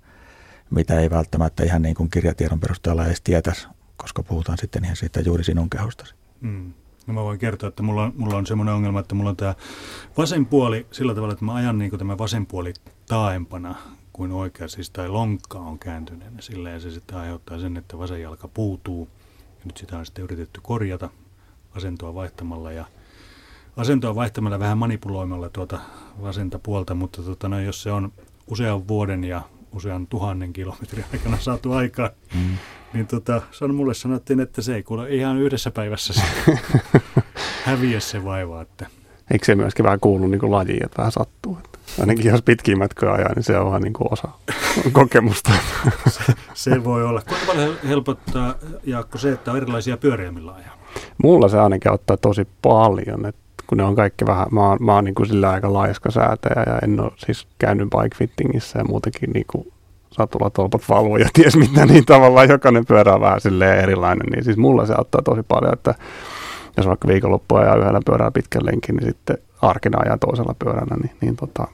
[0.71, 5.21] mitä ei välttämättä ihan niin kuin kirjatiedon perusteella edes tietäisi, koska puhutaan sitten ihan siitä
[5.21, 6.15] juuri sinun kehostasi.
[6.41, 6.73] Mm.
[7.07, 9.55] No mä voin kertoa, että mulla on, mulla on semmoinen ongelma, että mulla on tämä
[10.17, 12.73] vasen puoli sillä tavalla, että mä ajan niin tämä vasen puoli
[13.07, 13.75] taaempana
[14.13, 18.23] kuin oikea, siis tai lonkka on kääntyneenä sillä ja se sitten aiheuttaa sen, että vasen
[18.23, 19.09] jalka puutuu.
[19.59, 21.11] Ja nyt sitä on sitten yritetty korjata
[21.75, 22.85] asentoa vaihtamalla ja
[23.79, 25.79] asentoa vaihtamalla vähän manipuloimalla tuota
[26.23, 28.13] vasenta puolta, mutta tota, no, jos se on
[28.47, 32.57] usean vuoden ja usean tuhannen kilometrin aikana saatu aikaan, Mm.
[32.93, 36.23] niin tota, san, mulle sanottiin, että se ei kuule ihan yhdessä päivässä se
[37.65, 38.63] häviä se vaiva.
[38.63, 38.87] Että
[39.31, 41.59] eikö se myöskin vähän kuulu niin kuin lajiin, että vähän sattuu.
[41.65, 44.29] Että ainakin jos pitkiä matkoja ajaa, niin se on vähän niin kuin osa
[44.93, 45.51] kokemusta.
[46.55, 47.23] se voi olla.
[47.29, 50.79] Kuinka paljon helpottaa, Jaakko, se, että on erilaisia pyöriä, millä ajaa?
[51.23, 54.95] Mulla se ainakin auttaa tosi paljon, että kun ne on kaikki vähän, mä oon, mä
[54.95, 58.85] oon niin kuin sillä aika laiska säätäjä ja en ole siis käynyt bike fittingissä ja
[58.85, 59.73] muutenkin niin kuin
[60.11, 64.57] satulatolpat valuu ja ties mitä, niin tavallaan jokainen pyörä on vähän silleen erilainen, niin siis
[64.57, 65.95] mulla se auttaa tosi paljon, että
[66.77, 71.13] jos vaikka viikonloppua ajaa yhdellä pyörällä pitkän lenkin, niin sitten arkena ajaa toisella pyörällä, niin,
[71.21, 71.69] niin tota,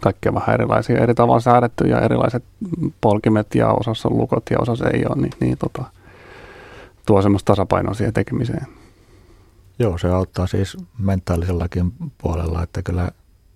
[0.00, 2.44] kaikki on vähän erilaisia, eri tavalla säädetty ja erilaiset
[3.00, 5.84] polkimet ja osassa on lukot ja osassa ei ole, niin, niin tota,
[7.06, 8.66] tuo semmoista tasapainoa siihen tekemiseen.
[9.78, 13.10] Joo, se auttaa siis mentaalisellakin puolella, että kyllä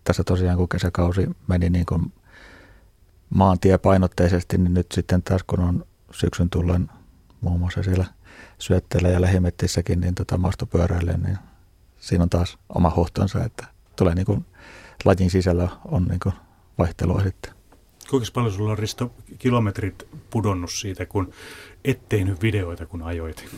[0.05, 2.13] tässä tosiaan kun kesäkausi meni niin kuin
[3.31, 6.91] maantiepainotteisesti, niin nyt sitten taas kun on syksyn tullen
[7.41, 8.05] muun muassa siellä
[8.59, 11.39] syötteellä ja lähimettissäkin, niin tota maastopyöräilee, niin
[11.99, 14.47] siinä on taas oma hohtonsa, että tulee niin kuin
[15.05, 16.35] lajin sisällä on niin kuin
[16.79, 17.53] vaihtelua sitten.
[18.11, 21.33] Kuinka paljon sulla on Risto kilometrit pudonnut siitä, kun
[21.85, 23.57] et tehnyt videoita, kun ajoit?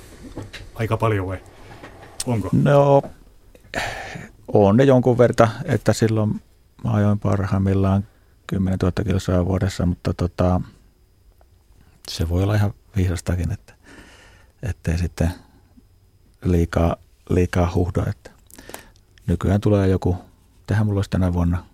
[0.74, 1.38] Aika paljon vai?
[2.26, 2.48] Onko?
[2.52, 3.02] No,
[4.48, 6.40] on ne jonkun verta, että silloin
[6.84, 8.06] mä ajoin parhaimmillaan
[8.46, 10.60] 10 000 kilsaa vuodessa, mutta tota,
[12.08, 13.74] se voi olla ihan viisastakin, että
[14.62, 15.30] ettei sitten
[16.44, 16.96] liikaa,
[17.30, 18.04] liikaa huhda.
[18.10, 18.30] Että
[19.26, 20.16] nykyään tulee joku,
[20.66, 21.64] tehän mulla olisi tänä vuonna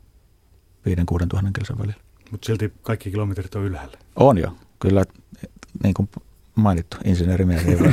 [1.22, 2.00] 5-6 tuhannen kilsan välillä.
[2.30, 3.98] Mutta silti kaikki kilometrit on ylhäällä.
[4.16, 5.04] On jo, kyllä
[5.82, 6.10] niin kuin
[6.54, 6.96] mainittu,
[7.80, 7.92] voi.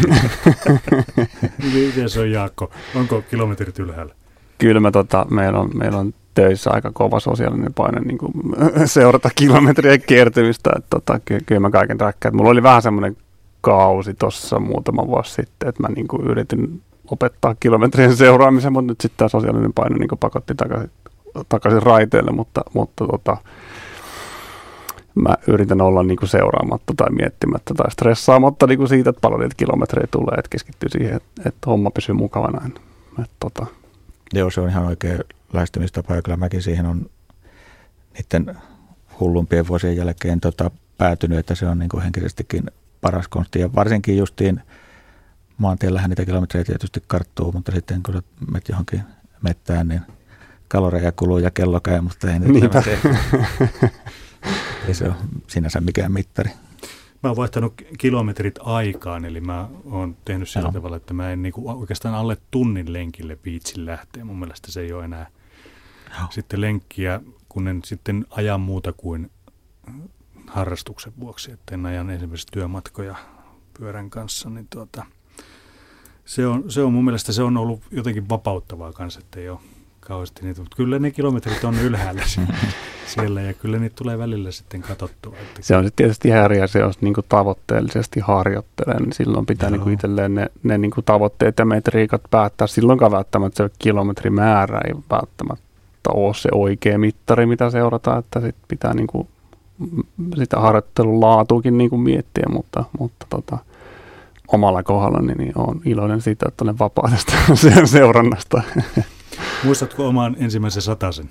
[1.74, 2.72] Miten se on Jaakko?
[2.96, 4.16] Onko kilometrit ylhäällä?
[4.58, 8.34] Kyllä me tota, meillä, on, meillä on töissä aika kova sosiaalinen paine niin kuin
[8.86, 10.70] seurata kilometrien kiertymistä.
[10.78, 12.36] Että tota, ky- kyllä mä kaiken räkkään.
[12.36, 13.18] Mulla oli vähän semmoinen
[13.62, 19.02] kausi tuossa muutama vuosi sitten, että mä niin kuin yritin opettaa kilometrien seuraamisen, mutta nyt
[19.02, 20.92] sitten tämä sosiaalinen paine niin kuin pakotti takaisin,
[21.50, 23.38] takaisin raiteille, mutta, mutta tota,
[25.24, 29.40] mä yritän olla niin kuin seuraamatta tai miettimättä tai stressaamatta niin kuin siitä, että paljon
[29.42, 32.66] niitä kilometrejä tulee, että keskittyy siihen, että, että homma pysyy mukavana.
[32.66, 33.66] Että, tota.
[34.34, 35.20] Joo, se on ihan oikea
[35.54, 37.10] lähestymistapa ja kyllä mäkin siihen on
[38.14, 38.58] niiden
[39.20, 42.64] hullumpien vuosien jälkeen tota, päätynyt, että se on niin kuin henkisestikin
[43.02, 43.60] paras konsti.
[43.60, 44.62] Ja varsinkin justiin
[45.58, 49.02] maantiellähän niitä kilometrejä tietysti karttuu, mutta sitten kun sä menet johonkin
[49.42, 50.02] mettään, niin
[50.68, 52.84] kaloreja kuluu ja kello käy, mutta ei, Niinpä.
[54.96, 56.50] se, ei se ole sinänsä mikään mittari.
[57.24, 60.72] Mä oon vaihtanut kilometrit aikaan, eli mä oon tehnyt sillä Joo.
[60.72, 64.26] tavalla, että mä en niinku oikeastaan alle tunnin lenkille biitsin lähteä.
[64.26, 65.28] Mun mielestä se ei ole enää
[66.20, 66.28] Joo.
[66.30, 69.32] sitten lenkkiä, kun en sitten aja muuta kuin
[70.48, 73.16] harrastuksen vuoksi, että en ajan esimerkiksi työmatkoja
[73.80, 75.06] pyörän kanssa, niin tuota,
[76.26, 79.60] se, on, se on mun mielestä se on ollut jotenkin vapauttavaa kanssa, että ei ole
[80.00, 82.24] kauheasti niitä, mutta kyllä ne kilometrit on ylhäällä
[83.08, 85.34] siellä ja kyllä niitä tulee välillä sitten katsottua.
[85.42, 89.70] Että Se on sitten tietysti ihan eri asia, jos niinku tavoitteellisesti harjoittelee, niin silloin pitää
[89.70, 92.68] niinku itselleen ne, ne niinku tavoitteet ja metriikat päättää.
[92.68, 95.64] Silloinkaan välttämättä se kilometrimäärä ei välttämättä
[96.14, 99.28] ole se oikea mittari, mitä seurataan, että sit pitää niinku
[100.38, 103.58] sitä harjoittelun laatuukin niinku miettiä, mutta, mutta tota,
[104.48, 108.62] omalla kohdallani niin olen iloinen siitä, että olen vapaa tästä se- seurannasta.
[109.64, 111.28] Muistatko oman ensimmäisen satasen?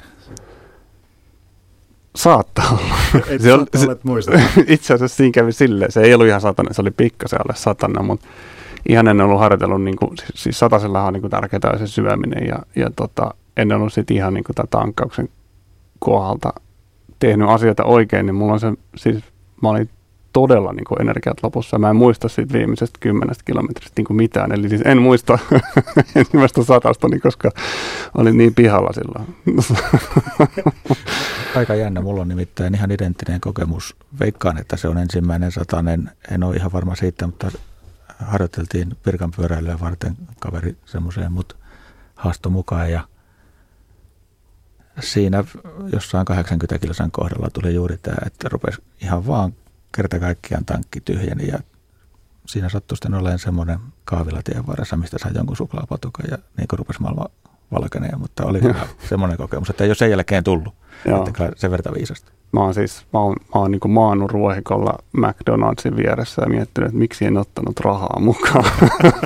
[2.17, 2.95] Saattaa olla.
[3.29, 3.81] Et Se saattaa
[4.21, 4.65] se-.
[4.75, 8.05] Itse asiassa siinä kävi silleen, se ei ollut ihan satanen, se oli pikkasen alle satanen,
[8.05, 8.27] mutta
[8.89, 12.47] ihan en ollut harjoitellut, niin kuin, siis, siis satasellahan on niin kuin tärkeää se syöminen
[12.47, 15.29] ja, ja tota, en ollut sitten ihan niin kuin tämän tankkauksen
[15.99, 16.53] kohdalta
[17.19, 19.25] tehnyt asioita oikein, niin mulla on se, siis
[19.63, 19.89] mä olin
[20.37, 21.79] todella niin kuin energiat lopussa.
[21.79, 24.53] Mä en muista siitä viimeisestä kymmenestä kilometristä niin kuin mitään.
[24.53, 25.39] Eli siis en muista
[26.17, 27.51] ensimmäistä satastani, koska
[28.15, 29.37] olin niin pihalla silloin.
[31.57, 32.01] Aika jännä.
[32.01, 33.97] Mulla on nimittäin ihan identtinen kokemus.
[34.21, 36.11] Veikkaan, että se on ensimmäinen satanen.
[36.31, 37.51] En ole ihan varma siitä, mutta
[38.19, 41.57] harjoiteltiin Pirkan pyöräilyä varten kaveri semmoiseen mut
[42.15, 43.09] haasto mukaan ja
[45.01, 45.45] siinä
[45.93, 49.53] jossain 80 kilsan kohdalla tuli juuri tämä, että rupesi ihan vaan
[49.97, 51.59] kerta kaikkiaan tankki tyhjeni ja
[52.47, 56.79] siinä sattui sitten olemaan semmoinen kahvila tien varressa, mistä sai jonkun suklaapatukan ja niin kuin
[56.79, 57.27] rupesi maailma
[57.73, 60.75] valkeneen, mutta oli kyllä semmoinen kokemus, että ei ole sen jälkeen tullut.
[61.05, 61.27] Joo.
[61.27, 62.33] Että sen verta viisasta.
[62.53, 66.99] Mä oon siis, mä oon, mä oon niin maannut ruohikolla McDonaldsin vieressä ja miettinyt, että
[66.99, 68.65] miksi en ottanut rahaa mukaan.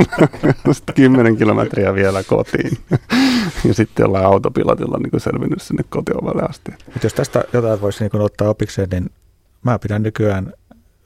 [0.73, 2.79] Sitten kymmenen kilometriä vielä kotiin.
[3.69, 6.73] ja sitten jollain autopilotilla niin selvinnyt sinne kotiovelle asti.
[6.87, 9.11] Mutta jos tästä jotain voisi niin ottaa opikseen, niin
[9.63, 10.53] mä pidän nykyään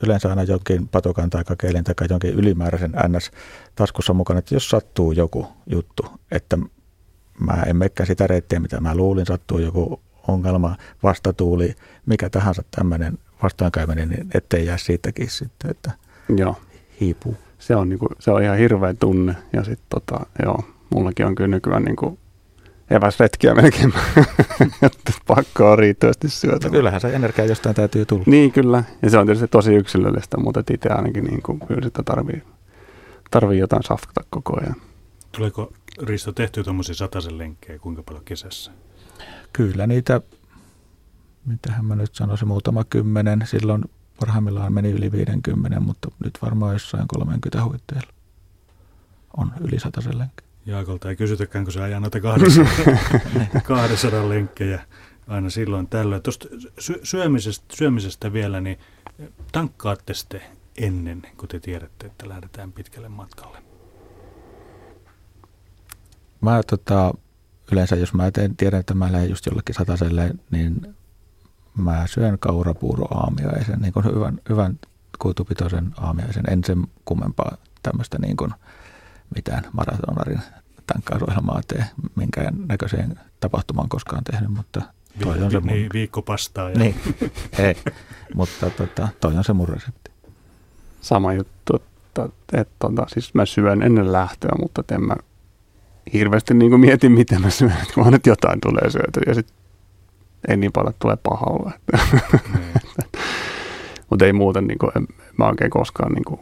[0.02, 3.30] yleensä aina jonkin patokan tai kakeilin tai jonkin ylimääräisen NS
[3.74, 6.59] taskussa mukana, että jos sattuu joku juttu, että
[7.40, 11.74] mä en mekkää sitä reittiä, mitä mä luulin, sattuu joku ongelma, vastatuuli,
[12.07, 15.90] mikä tahansa tämmöinen vastaankäyminen, niin ettei jää siitäkin sitten, että
[16.37, 16.57] Joo,
[17.00, 17.37] hiipuu.
[17.59, 19.37] se on, niin kuin, se on ihan hirveä tunne.
[19.52, 22.18] Ja sitten tota, joo, mullakin on kyllä nykyään niin kuin
[22.90, 23.94] eväsretkiä melkein,
[24.83, 26.70] että pakko on riittävästi syötä.
[26.70, 28.25] Kyllähän se energia jostain täytyy tulla.
[28.27, 32.03] Niin kyllä, ja se on tietysti tosi yksilöllistä, mutta itse ainakin niin kuin, kyllä sitä
[32.03, 32.42] tarvii,
[33.31, 34.77] tarvii jotain safkata koko ajan.
[35.33, 38.73] Tuleeko Risto tehtyä tuommoisia sataisen lenkkejä kuinka paljon kesässä?
[39.53, 40.20] Kyllä niitä,
[41.47, 43.42] mitähän mä nyt sanoisin, muutama kymmenen.
[43.44, 43.85] Silloin
[44.20, 48.12] parhaimmillaan meni yli 50, mutta nyt varmaan jossain 30 huitteilla
[49.37, 50.44] on yli 100 lenkki.
[50.66, 52.66] Jaakolta ei kysytäkään, kun se ajaa noita 200,
[53.62, 54.81] 200 lenkkejä
[55.27, 56.22] aina silloin tällöin.
[56.22, 56.48] Tuosta
[56.79, 58.79] sy- syömisestä, syömisestä vielä, niin
[59.53, 60.40] tankkaatte sitten
[60.77, 63.59] ennen, kun te tiedätte, että lähdetään pitkälle matkalle.
[66.40, 67.14] Mä tota,
[67.72, 70.94] yleensä, jos mä teen, tiedän, että mä lähden just jollekin sataselle, niin
[71.77, 74.79] mä syön kaurapuuroaamiaisen, niin kuin hyvän, hyvän
[75.18, 78.50] kuitupitoisen aamiaisen, en sen kummempaa tämmöistä niin kuin
[79.35, 80.40] mitään maratonarin
[80.87, 81.85] tankkausohjelmaa tee,
[82.16, 84.83] minkään näköiseen tapahtumaan koskaan tehnyt, mutta
[85.23, 86.70] toi on se mun, niin, viikkopastaa.
[86.70, 86.94] Ja, niin,
[87.59, 87.77] ei,
[88.35, 90.11] mutta tota, toi on se mun resepti.
[91.01, 95.16] Sama juttu, että, että tota, siis mä syön ennen lähtöä, mutta en mä
[96.12, 99.57] hirveästi niin mietin, miten mä syön, että kun nyt jotain tulee syötyä ja sitten
[100.49, 101.73] ei niin paljon tule paha olla.
[102.55, 102.73] niin.
[104.11, 105.07] Mutta ei muuten, niin kuin, en,
[105.38, 106.40] mä oikein koskaan niin kuin,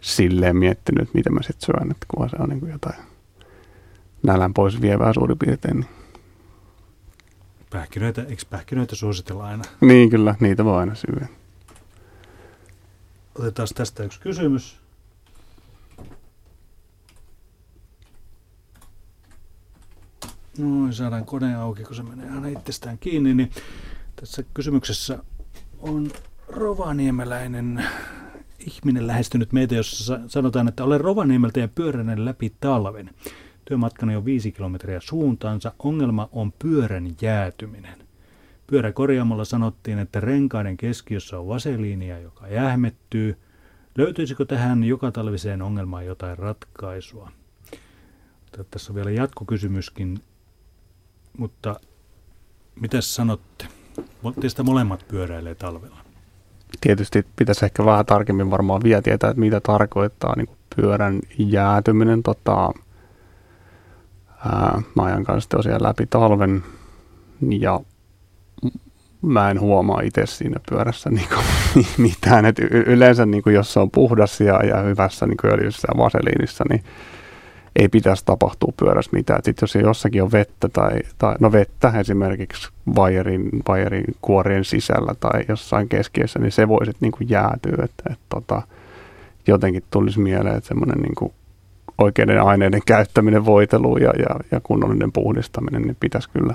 [0.00, 2.96] silleen miettinyt, miten mä sitten syön, että kun se on niin kuin jotain
[4.22, 5.80] nälän pois vievää suurin piirtein.
[5.80, 5.88] Niin,
[7.70, 9.64] Pähkinöitä, eikö pähkinöitä suositella aina?
[9.80, 11.26] niin kyllä, niitä voi aina syödä.
[13.38, 14.76] Otetaan tästä yksi kysymys.
[20.58, 23.34] Noin, saadaan kone auki, kun se menee aina itsestään kiinni.
[23.34, 23.50] Niin
[24.16, 25.18] tässä kysymyksessä
[25.78, 26.10] on
[26.48, 27.84] rovaniemeläinen
[28.68, 33.10] ihminen lähestynyt meitä, jossa sa- sanotaan, että olen Rovaniemeltä ja pyöränen läpi talven.
[33.64, 35.72] Työmatkani on viisi kilometriä suuntaansa.
[35.78, 37.98] Ongelma on pyörän jäätyminen.
[38.66, 43.38] Pyöräkorjaamolla sanottiin, että renkaiden keskiössä on vaseliinia, joka jähmettyy.
[43.98, 47.32] Löytyisikö tähän joka talviseen ongelmaan jotain ratkaisua?
[48.70, 50.18] Tässä on vielä jatkokysymyskin,
[51.38, 51.80] mutta
[52.80, 53.66] mitä sanotte?
[54.40, 56.07] Teistä molemmat pyöräilee talvella.
[56.80, 62.22] Tietysti pitäisi ehkä vähän tarkemmin varmaan vielä tietää, että mitä tarkoittaa niin kuin pyörän jäätyminen.
[62.22, 62.72] Tota,
[64.46, 66.62] ää, mä ajan kanssa tosiaan läpi talven
[67.40, 67.80] ja
[69.22, 72.44] mä en huomaa itse siinä pyörässä niin kuin mitään.
[72.44, 76.64] Et yleensä niin kuin jos se on puhdas ja, ja hyvässä niin öljyssä ja vaseliinissa,
[76.68, 76.84] niin
[77.78, 79.40] ei pitäisi tapahtua pyörässä mitään.
[79.44, 85.44] Sitten jos jossakin on vettä tai, tai no vettä esimerkiksi vaijerin, vaijerin kuorien sisällä tai
[85.48, 87.84] jossain keskiössä, niin se voi sitten niin kuin jäätyä.
[87.84, 88.62] Että, että tota,
[89.46, 91.32] jotenkin tulisi mieleen, että semmoinen niin kuin
[91.98, 96.54] oikeiden aineiden käyttäminen voiteluun ja, ja, ja kunnollinen puhdistaminen, niin pitäisi kyllä.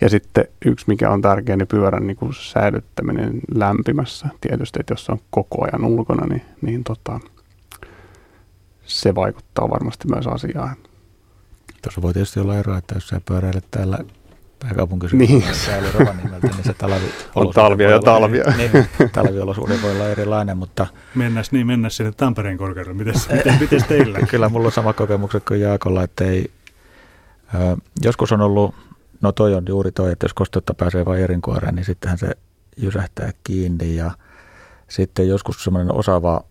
[0.00, 4.28] Ja sitten yksi, mikä on tärkeä, niin pyörän niin kuin säilyttäminen lämpimässä.
[4.40, 7.20] Tietysti, että jos se on koko ajan ulkona, niin, niin tota,
[8.90, 10.76] se vaikuttaa varmasti myös asiaan.
[11.82, 13.98] Tuossa voi tietysti olla ero, että jos sä pyöräilet täällä
[14.58, 15.42] pääkaupunkiseudulla Niin.
[15.42, 15.54] niin.
[15.66, 18.44] täällä Rovaniemeltä, niin se talvi On talvia ja talvia.
[18.44, 23.04] Eri, niin, talviolosuhde voi olla erilainen, mutta Mennäs niin, mennäs sinne Tampereen korkeudelle.
[23.04, 24.18] Mites, miten, mites teillä?
[24.30, 26.50] kyllä mulla on sama kokemukset kuin Jaakolla, että ei,
[27.54, 28.74] ö, joskus on ollut,
[29.20, 32.30] no toi on juuri toi, että jos kosteutta pääsee vain erinkuoreen, niin sittenhän se
[32.76, 34.10] jysähtää kiinni ja
[34.88, 36.44] sitten joskus semmoinen osaava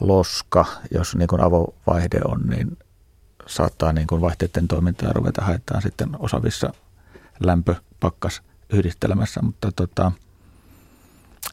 [0.00, 2.78] loska, jos niin kuin avovaihde on, niin
[3.46, 6.72] saattaa niin kuin vaihteiden toimintaa ruveta haetaan sitten osavissa
[7.40, 10.12] lämpöpakkas yhdistelemässä, mutta tota,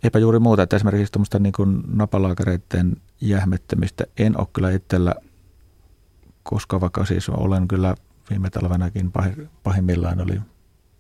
[0.04, 5.15] eipä juuri muuta, että esimerkiksi tuommoista niin kuin napalaakareiden jähmettämistä en ole kyllä itsellä
[6.45, 7.95] koska vaikka siis olen kyllä
[8.30, 10.41] viime talvenakin pahi- pahimmillaan oli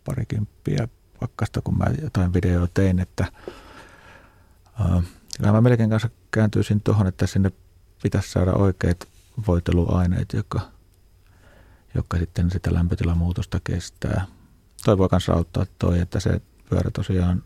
[0.05, 0.87] parikymppiä
[1.19, 3.25] pakkasta, kun mä jotain videoa tein, että
[4.79, 5.03] uh,
[5.37, 7.51] kyllä mä melkein kanssa kääntyisin tuohon, että sinne
[8.03, 9.07] pitäisi saada oikeat
[9.47, 10.61] voiteluaineet, jotka,
[11.95, 14.25] jotka sitten sitä lämpötilamuutosta kestää.
[14.85, 17.43] Toi voi kanssa auttaa toi, että se pyörä tosiaan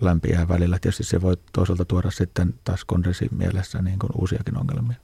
[0.00, 0.78] lämpiää välillä.
[0.78, 4.96] Tietysti se voi toisaalta tuoda sitten taas kondenssi mielessä niin kuin uusiakin ongelmia.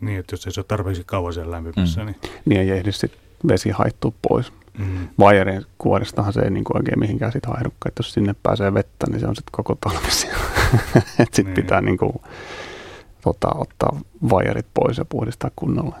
[0.00, 2.06] Niin, että jos ei se ole tarpeeksi kauan siellä lämpimässä, Mm.
[2.06, 2.16] niin...
[2.44, 3.12] Niin ei ehdi sit
[3.48, 4.52] vesi haittua pois.
[4.78, 5.08] Mm.
[5.18, 7.88] Vaijerien kuoristahan se ei niin kuin oikein mihinkään sit haihdukaan.
[7.88, 10.44] Että jos sinne pääsee vettä, niin se on sitten koko talvi siellä.
[10.96, 11.54] Että sitten Niin.
[11.54, 12.12] pitää niin kuin,
[13.22, 15.96] tota, ottaa vaijerit pois ja puhdistaa kunnolla.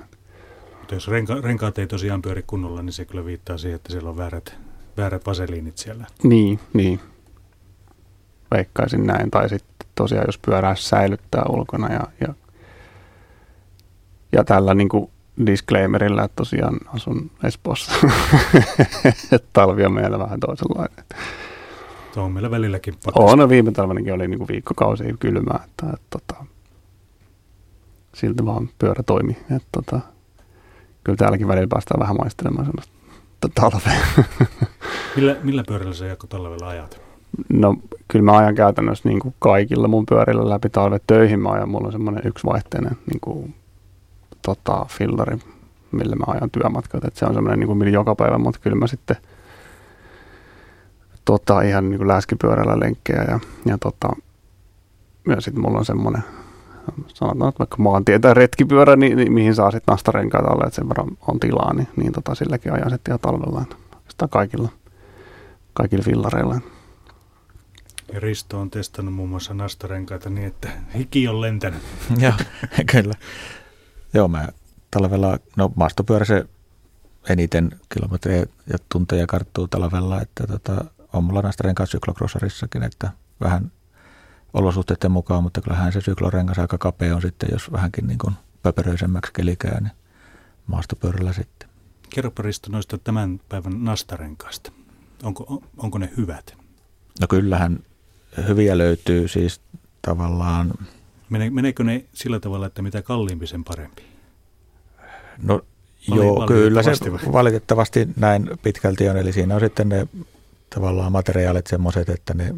[0.78, 4.10] Mutta jos renka, renkaat ei tosiaan pyöri kunnolla, niin se kyllä viittaa siihen, että siellä
[4.10, 4.54] on väärät,
[4.96, 6.06] väärät vaseliinit siellä.
[6.22, 7.00] Niin, niin.
[8.54, 9.30] Veikkaisin näin.
[9.30, 12.34] Tai sitten tosiaan, jos pyörää säilyttää ulkona ja, ja,
[14.32, 15.10] ja tällä niin kuin
[15.46, 17.92] disclaimerillä, että tosiaan asun Espoossa.
[19.32, 21.04] Että Talvi on meillä vähän toisenlainen.
[22.14, 23.32] Se on meillä välilläkin pakkasta.
[23.32, 26.44] On, no viime talvenakin oli niin kuin viikkokausia kylmää, että, että, tota,
[28.14, 29.36] siltä vaan pyörä toimi.
[29.42, 30.00] Että, tota,
[31.04, 32.92] kyllä täälläkin välillä päästään vähän maistelemaan semmoista
[33.54, 34.26] talvea.
[35.16, 37.00] Millä, millä pyörällä sä Jaakko talvella ajat?
[37.52, 37.76] No
[38.08, 41.40] kyllä mä ajan käytännössä niin kuin kaikilla mun pyörillä läpi talvet töihin.
[41.40, 43.54] Mä ajan, mulla on semmoinen yksivaihteinen niin kuin,
[44.46, 45.38] tota, fillari,
[45.92, 47.04] millä mä ajan työmatkat.
[47.04, 49.16] Et se on semmoinen niin kuin millä joka päivä, mutta kyllä mä sitten
[51.24, 54.08] tota, ihan niin kuin läskipyörällä lenkkejä ja, ja tota,
[55.28, 56.22] ja sitten mulla on semmoinen
[57.14, 60.88] sanotaan, että vaikka maantie tai retkipyörä, niin, niin mihin saa sitten nastarenkaita alle, että sen
[60.88, 63.64] verran on tilaa, niin, niin tota, silläkin ajan sitten ihan talvella.
[64.08, 64.68] Sitä kaikilla,
[65.72, 66.60] kaikilla fillareilla.
[68.12, 70.68] Ja Risto on testannut muun muassa nastarenkaita niin, että
[70.98, 71.82] hiki on lentänyt.
[72.18, 72.32] Joo,
[72.92, 73.14] kyllä.
[74.14, 74.48] Joo, mä
[74.90, 76.46] talvella, no maastopyörä se
[77.28, 83.72] eniten kilometrejä ja tunteja karttuu talvella, että tota, on mulla näistä renkaat syklocrossarissakin, että vähän
[84.54, 89.32] olosuhteiden mukaan, mutta kyllähän se syklorengas aika kapea on sitten, jos vähänkin niin kuin pöperöisemmäksi
[89.32, 89.92] kelikää, niin
[90.66, 91.68] maastopyörällä sitten.
[92.10, 94.72] Kerropa Risto noista tämän päivän nastarenkaista.
[95.22, 96.54] Onko, onko ne hyvät?
[97.20, 97.78] No kyllähän
[98.48, 99.60] hyviä löytyy siis
[100.02, 100.74] tavallaan,
[101.30, 104.02] meneekö ne sillä tavalla, että mitä kalliimpi, sen parempi?
[105.42, 105.60] no
[106.08, 106.90] joo, kyllä se
[107.32, 110.08] valitettavasti näin pitkälti on, eli siinä on sitten ne
[110.74, 112.54] tavallaan materiaalit semmoiset, että ne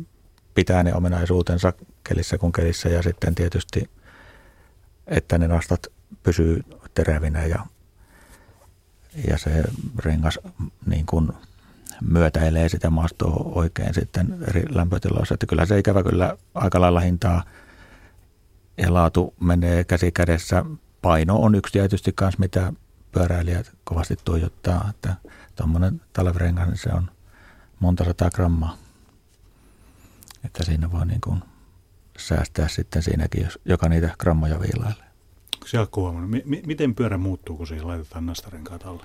[0.55, 1.73] pitää ne ominaisuutensa
[2.05, 3.91] kelissä kuin kelissä ja sitten tietysti,
[5.07, 5.87] että ne nastat
[6.23, 6.65] pysyy
[6.95, 7.67] terävinä ja,
[9.29, 9.65] ja se
[9.99, 10.39] rengas
[10.87, 11.33] niin kuin
[12.09, 15.35] myötäilee sitä maastoa oikein sitten eri lämpötiloissa.
[15.35, 17.43] Että kyllä se ikävä kyllä aika lailla hintaa
[18.79, 20.65] ja laatu menee käsi kädessä.
[21.03, 22.73] Paino on yksi tietysti kanssa, mitä
[23.13, 25.15] pyöräilijät kovasti tuijottaa, että
[25.57, 27.11] tuommoinen talvirengas, niin se on
[27.81, 28.77] monta sataa grammaa.
[30.45, 31.43] Että siinä voi niin kuin
[32.19, 35.09] säästää sitten siinäkin, jos joka niitä grammoja viilailee.
[35.67, 36.31] Se on huomannut.
[36.31, 39.05] Mi- miten pyörä muuttuu, kun siihen laitetaan nastarenkaat alle?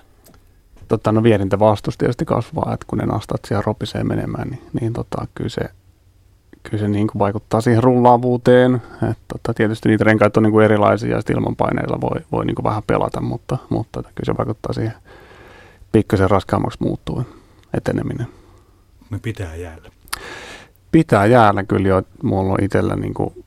[0.88, 4.92] Tota, no vierintä vastus tietysti kasvaa, että kun ne nastat siellä ropisee menemään, niin, niin
[4.92, 5.60] tota, kyllä se,
[6.70, 8.82] kyllä se niin kuin vaikuttaa siihen rullaavuuteen.
[9.10, 12.64] Et, tota, tietysti niitä renkaita on niin kuin erilaisia ja ilmanpaineilla voi, voi niin kuin
[12.64, 14.94] vähän pelata, mutta, mutta kyllä se vaikuttaa siihen
[15.92, 17.24] pikkasen raskaammaksi muuttuu
[17.74, 18.26] eteneminen.
[19.10, 19.90] Ne pitää jäällä.
[20.92, 23.44] Pitää jäällä kyllä jo, että mulla on itsellä niin kuin,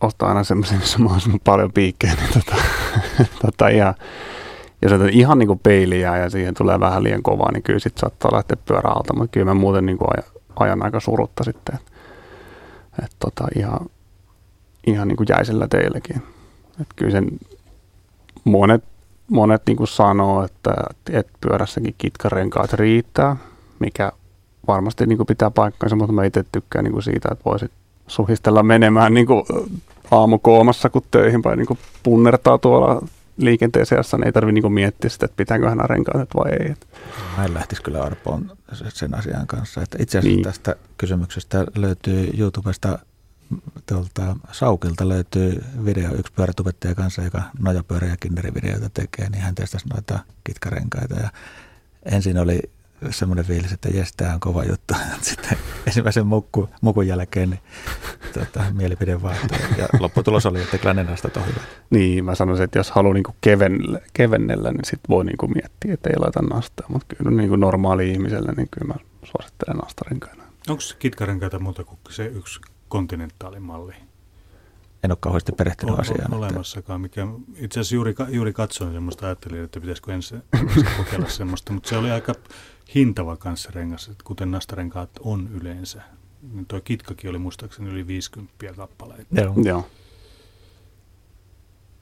[0.00, 2.62] ostaa aina semmoisen, missä on mahdollisimman paljon piikkejä, niin tota,
[3.46, 3.94] tota ihan,
[4.82, 8.00] jos otat ihan niin kuin peiliä ja siihen tulee vähän liian kovaa, niin kyllä sitten
[8.00, 11.74] saattaa lähteä pyörä alta, mutta kyllä mä muuten niin kuin ajan, ajan aika surutta sitten,
[11.74, 11.97] että
[13.04, 13.80] et tota, ihan,
[14.86, 16.22] ihan niin kuin jäisellä teilläkin.
[16.80, 17.28] Et kyllä sen
[18.44, 18.84] monet,
[19.30, 20.74] monet niin kuin sanoo, että,
[21.10, 23.36] että pyörässäkin kitkarenkaat riittää,
[23.78, 24.12] mikä
[24.66, 27.70] varmasti niin kuin pitää paikkansa, mutta mä itse tykkään niin kuin siitä, että voisit
[28.06, 29.44] suhistella menemään niin kuin
[30.10, 33.02] aamukoomassa, kun töihin päin niin kuin punnertaa tuolla
[33.38, 36.74] liikenteen seassa, niin ei tarvitse niin kuin miettiä sitä, että pitääkö hän renkaat vai ei.
[37.36, 38.56] Mä en lähtisi kyllä arpoon
[38.88, 39.82] sen asian kanssa.
[39.82, 40.44] Että itse asiassa niin.
[40.44, 42.98] tästä kysymyksestä löytyy YouTubesta
[43.86, 49.88] tuolta Saukilta löytyy video yksi pyörätubettaja kanssa, joka nojapyörä- ja kinderivideoita tekee, niin hän testasi
[49.88, 51.28] noita kitkarenkaita ja
[52.04, 52.60] ensin oli
[53.10, 54.94] semmoinen fiilis, että jes, tämä on kova juttu.
[55.20, 57.60] Sitten ensimmäisen mukku, mukun jälkeen niin,
[58.34, 61.62] tota, mielipide vaihtui ja lopputulos oli, että nastat on hyvät.
[61.90, 66.10] Niin, mä sanoisin, että jos haluaa niinku kevennellä, kevennellä, niin sit voi niinku miettiä, että
[66.10, 66.86] ei laita nastaa.
[66.88, 68.94] Mutta kyllä niinku normaali ihmiselle, niin kyllä mä
[69.24, 70.42] suosittelen nastarenkaina.
[70.68, 73.94] Onko kitkarenkaita muuta kuin se yksi kontinentaalimalli?
[75.04, 76.20] En ole kauheasti perehtynyt On, asiaan.
[76.20, 77.00] on että- olemassakaan.
[77.00, 77.26] Mikä,
[77.56, 81.96] itse asiassa juuri, juuri katsoin semmoista, ajattelin, että pitäisikö ensin ensin kokeilla semmoista, mutta se
[81.96, 82.34] oli aika
[82.94, 86.02] hintava kanssa rengas, että kuten nastarenkaat on yleensä.
[86.52, 89.40] Niin tuo kitkakin oli muistaakseni yli 50 kappaleita.
[89.40, 89.54] Joo.
[89.64, 89.86] Joo.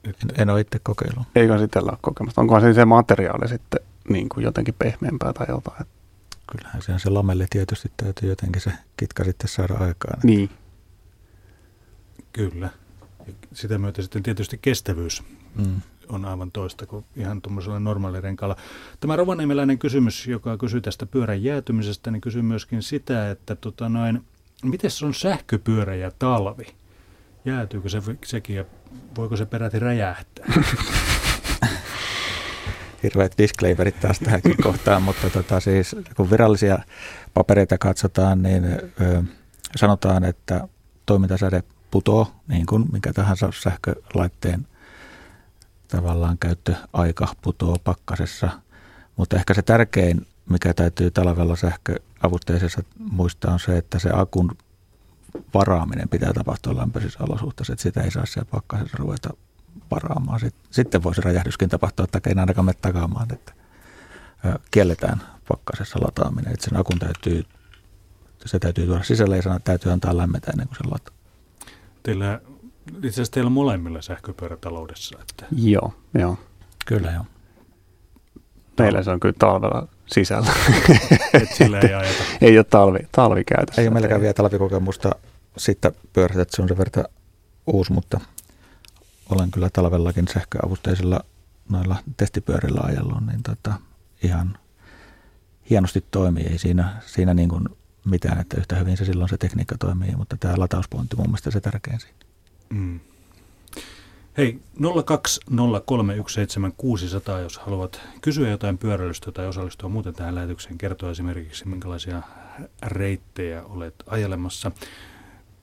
[0.03, 1.27] Et, En, en ole itse kokeillut.
[1.35, 2.41] Eikö sitten ole kokemusta?
[2.41, 3.79] Onkohan se, se materiaali sitten
[4.09, 5.85] niin kuin jotenkin pehmeämpää tai jotain?
[6.51, 10.19] Kyllähän se on se lamelle tietysti täytyy jotenkin se kitka sitten saada aikaan.
[10.23, 10.49] Niin.
[12.33, 12.69] kyllä.
[13.53, 15.23] Sitä myötä sitten tietysti kestävyys
[15.55, 15.81] Mm.
[16.09, 18.55] On aivan toista kuin ihan tuommoisella normaalirenkaalla.
[18.99, 24.23] Tämä rovaniemeläinen kysymys, joka kysyy tästä pyörän jäätymisestä, niin kysyy myöskin sitä, että tota noin,
[24.63, 26.65] miten se on sähköpyörä ja talvi?
[27.45, 28.65] Jäätyykö se, sekin ja
[29.17, 30.45] voiko se peräti räjähtää?
[33.03, 36.79] Hirveät disclaimerit taas tähänkin kohtaan, mutta tota siis, kun virallisia
[37.33, 39.23] papereita katsotaan, niin ö,
[39.75, 40.67] sanotaan, että
[41.05, 44.67] toimintasäde putoo, niin kuin mikä tahansa sähkölaitteen
[45.87, 48.49] tavallaan käyttöaika putoo pakkasessa.
[49.15, 54.57] Mutta ehkä se tärkein, mikä täytyy talvella sähköavusteisessa muistaa, on se, että se akun
[55.53, 59.29] varaaminen pitää tapahtua lämpöisissä olosuhteissa, että sitä ei saa siellä pakkasessa ruveta
[59.91, 60.39] varaamaan.
[60.39, 63.53] Sit- Sitten voisi räjähdyskin tapahtua, että ei ainakaan mene takaamaan, että
[64.71, 66.53] kielletään pakkasessa lataaminen.
[66.53, 67.45] Että sen akun täytyy,
[68.45, 71.15] se täytyy tuoda sisälle ja täytyy antaa lämmetä ennen kuin se lataa.
[72.03, 72.41] Teillä,
[72.95, 75.19] itse asiassa teillä on molemmilla sähköpyörä taloudessa.
[75.21, 76.37] Että Joo, joo.
[76.85, 77.25] Kyllä joo.
[78.79, 80.53] Meillä se on kyllä talvella sisällä.
[81.33, 82.23] et sillä ei ajeta.
[82.41, 83.81] ei ole talvi, talvikäytössä.
[83.81, 85.11] Ei ole meilläkään vielä talvikokemusta
[85.57, 87.05] siitä pyörästä, että se on sen verran
[87.67, 88.19] uusi, mutta
[89.29, 91.19] olen kyllä talvellakin sähköavusteisilla
[91.69, 93.73] noilla testipyörillä ajellut, niin tota,
[94.23, 94.57] ihan
[95.69, 96.43] hienosti toimii.
[96.43, 97.69] Ei siinä, siinä niin kuin
[98.05, 101.61] mitään, että yhtä hyvin se silloin se tekniikka toimii, mutta tämä latauspointti mun mielestä se
[101.61, 102.16] tärkein siinä.
[102.69, 102.99] Mm.
[104.37, 104.83] Hei, 020317600,
[107.41, 112.21] jos haluat kysyä jotain pyöräilystä tai osallistua muuten tähän lähetykseen, kertoa esimerkiksi minkälaisia
[112.85, 114.71] reittejä olet ajelemassa.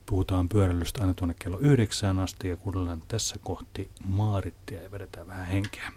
[0.07, 5.47] Puhutaan pyöräilystä aina tuonne kello yhdeksään asti ja kuunnellaan tässä kohti Maarittia ja vedetään vähän
[5.47, 5.93] henkeä.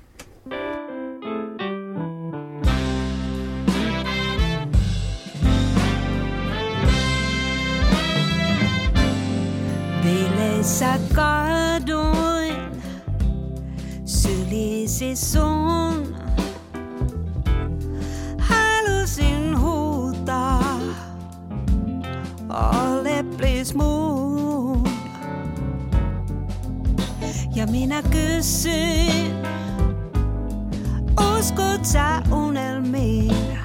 [10.58, 12.82] Bileissä kaduin
[14.06, 16.16] sylisi sun.
[18.40, 20.80] Halusin huutaa,
[22.50, 24.88] ole please mun.
[27.56, 29.34] Ja minä kysyin,
[31.38, 33.60] uskot sä unelmiin?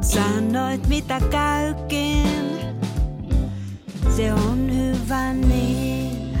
[0.00, 2.65] Sanoit mitä käykin,
[4.16, 6.38] se on hyvä niin.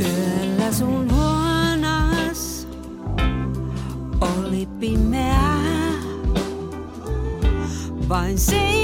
[0.00, 2.68] Yöllä sun huonas
[4.20, 5.92] oli pimeää.
[8.08, 8.77] Vain seinällä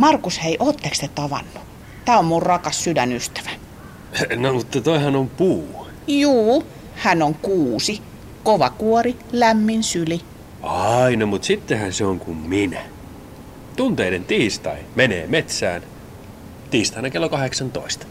[0.00, 1.62] Markus, hei, ootteko te tavannut?
[2.04, 3.50] Tää on mun rakas sydänystävä.
[4.36, 5.86] No mutta toihan on puu.
[6.06, 8.02] Juu, hän on kuusi.
[8.42, 10.20] Kova kuori, lämmin syli.
[10.62, 12.80] Ai, no mut sittenhän se on kuin minä.
[13.76, 15.82] Tunteiden tiistai menee metsään
[16.70, 18.06] tiistaina kello 18.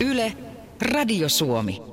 [0.00, 0.32] Yle,
[0.80, 1.89] Radio Suomi.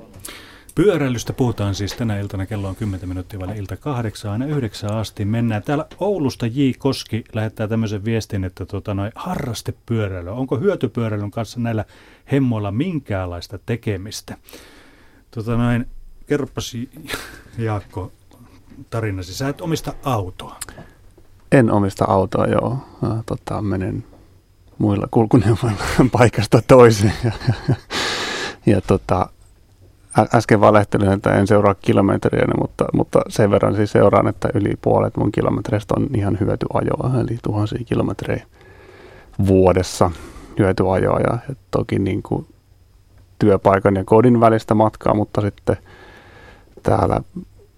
[0.78, 5.24] Pyöräilystä puhutaan siis tänä iltana, kello on 10 minuuttia vaille ilta kahdeksan, aina yhdeksään asti
[5.24, 5.62] mennään.
[5.62, 6.70] Täällä Oulusta J.
[6.78, 10.30] Koski lähettää tämmöisen viestin, että tota noin, harrastepyöräily.
[10.30, 11.84] Onko hyötypyöräilyn kanssa näillä
[12.32, 14.36] hemmoilla minkäänlaista tekemistä?
[15.30, 15.86] Tota noin,
[16.26, 16.76] kerropas
[17.58, 18.12] Jaakko
[18.90, 19.34] tarinasi.
[19.34, 20.56] Sä et omista autoa.
[21.52, 22.78] En omista autoa, joo.
[23.26, 24.04] Tota, menen
[24.78, 27.14] muilla kulkuneuvoilla paikasta toiseen.
[28.66, 29.37] Ja, ja tota, ä-
[30.34, 35.16] äsken valehtelin, että en seuraa kilometriä, mutta, mutta sen verran siis seuraan, että yli puolet
[35.16, 38.46] mun kilometreistä on ihan hyötyajoa, eli tuhansia kilometrejä
[39.46, 40.10] vuodessa
[40.58, 41.20] hyötyajoa.
[41.20, 41.38] Ja,
[41.70, 42.46] toki niin kuin
[43.38, 45.76] työpaikan ja kodin välistä matkaa, mutta sitten
[46.82, 47.20] täällä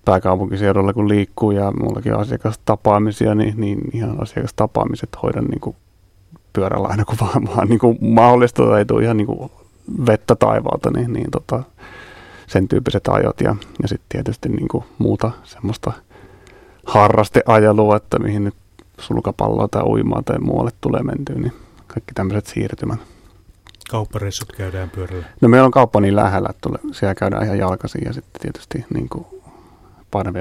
[0.05, 5.77] pääkaupunkiseudulla kun liikkuu ja mullakin on asiakastapaamisia, niin, niin ihan asiakastapaamiset hoidan niin kuin
[6.53, 9.51] pyörällä aina kun vaan, vaan niin kuin mahdollista tai ei tule ihan niin kuin
[10.07, 11.63] vettä taivaalta, niin, niin tota,
[12.51, 15.93] sen tyyppiset ajot ja, ja sitten tietysti niin kuin muuta semmoista
[16.87, 18.55] harrasteajelua, että mihin nyt
[18.99, 21.53] sulkapalloa tai uimaa tai muualle tulee mentyä, niin
[21.87, 23.01] kaikki tämmöiset siirtymät.
[23.91, 25.27] Kauppareissut käydään pyörällä.
[25.41, 28.85] No meillä on kauppa niin lähellä, että tule, siellä käydään ihan jalkaisin ja sitten tietysti
[28.95, 29.27] niin kuin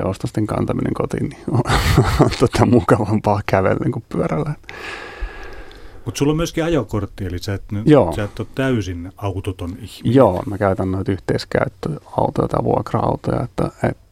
[0.03, 1.61] ostosten kantaminen kotiin niin on,
[2.21, 4.53] on tota mukavampaa kävellen kuin pyörällä.
[6.09, 8.13] Mutta sulla on myöskin ajokortti, eli sä et, nyt, Joo.
[8.15, 10.15] sä et ole täysin autoton ihminen.
[10.15, 14.03] Joo, mä käytän noita yhteiskäyttöautoja tai vuokra-autoja, että, että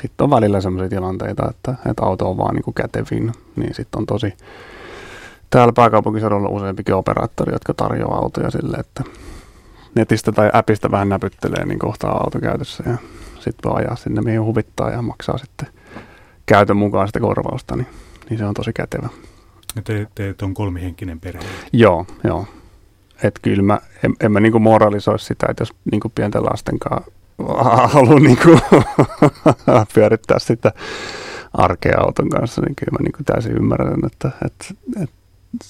[0.00, 3.98] sitten on välillä sellaisia tilanteita, että, että auto on vaan niin kuin kätevin, niin sitten
[3.98, 4.34] on tosi
[5.50, 9.04] täällä pääkaupunkiseudulla useampikin operaattori, jotka tarjoaa autoja sille, että
[9.94, 12.96] netistä tai appista vähän näpyttelee, niin kohtaa auto käytössä ja
[13.40, 15.68] sitten voi ajaa sinne, mihin huvittaa ja maksaa sitten
[16.46, 17.88] käytön mukaan sitä korvausta, niin,
[18.30, 19.08] niin se on tosi kätevä.
[19.84, 21.44] Te, teet on kolmihenkinen perhe.
[21.72, 22.46] Joo, joo.
[23.22, 27.12] Että kyllä mä, en, en mä niinku moralisoi sitä, että jos niinku pienten lasten kanssa
[27.88, 28.58] haluaa niinku
[29.94, 30.72] pyörittää sitä
[31.52, 34.64] arkea auton kanssa, niin kyllä mä niinku täysin ymmärrän, että, että,
[35.02, 35.16] että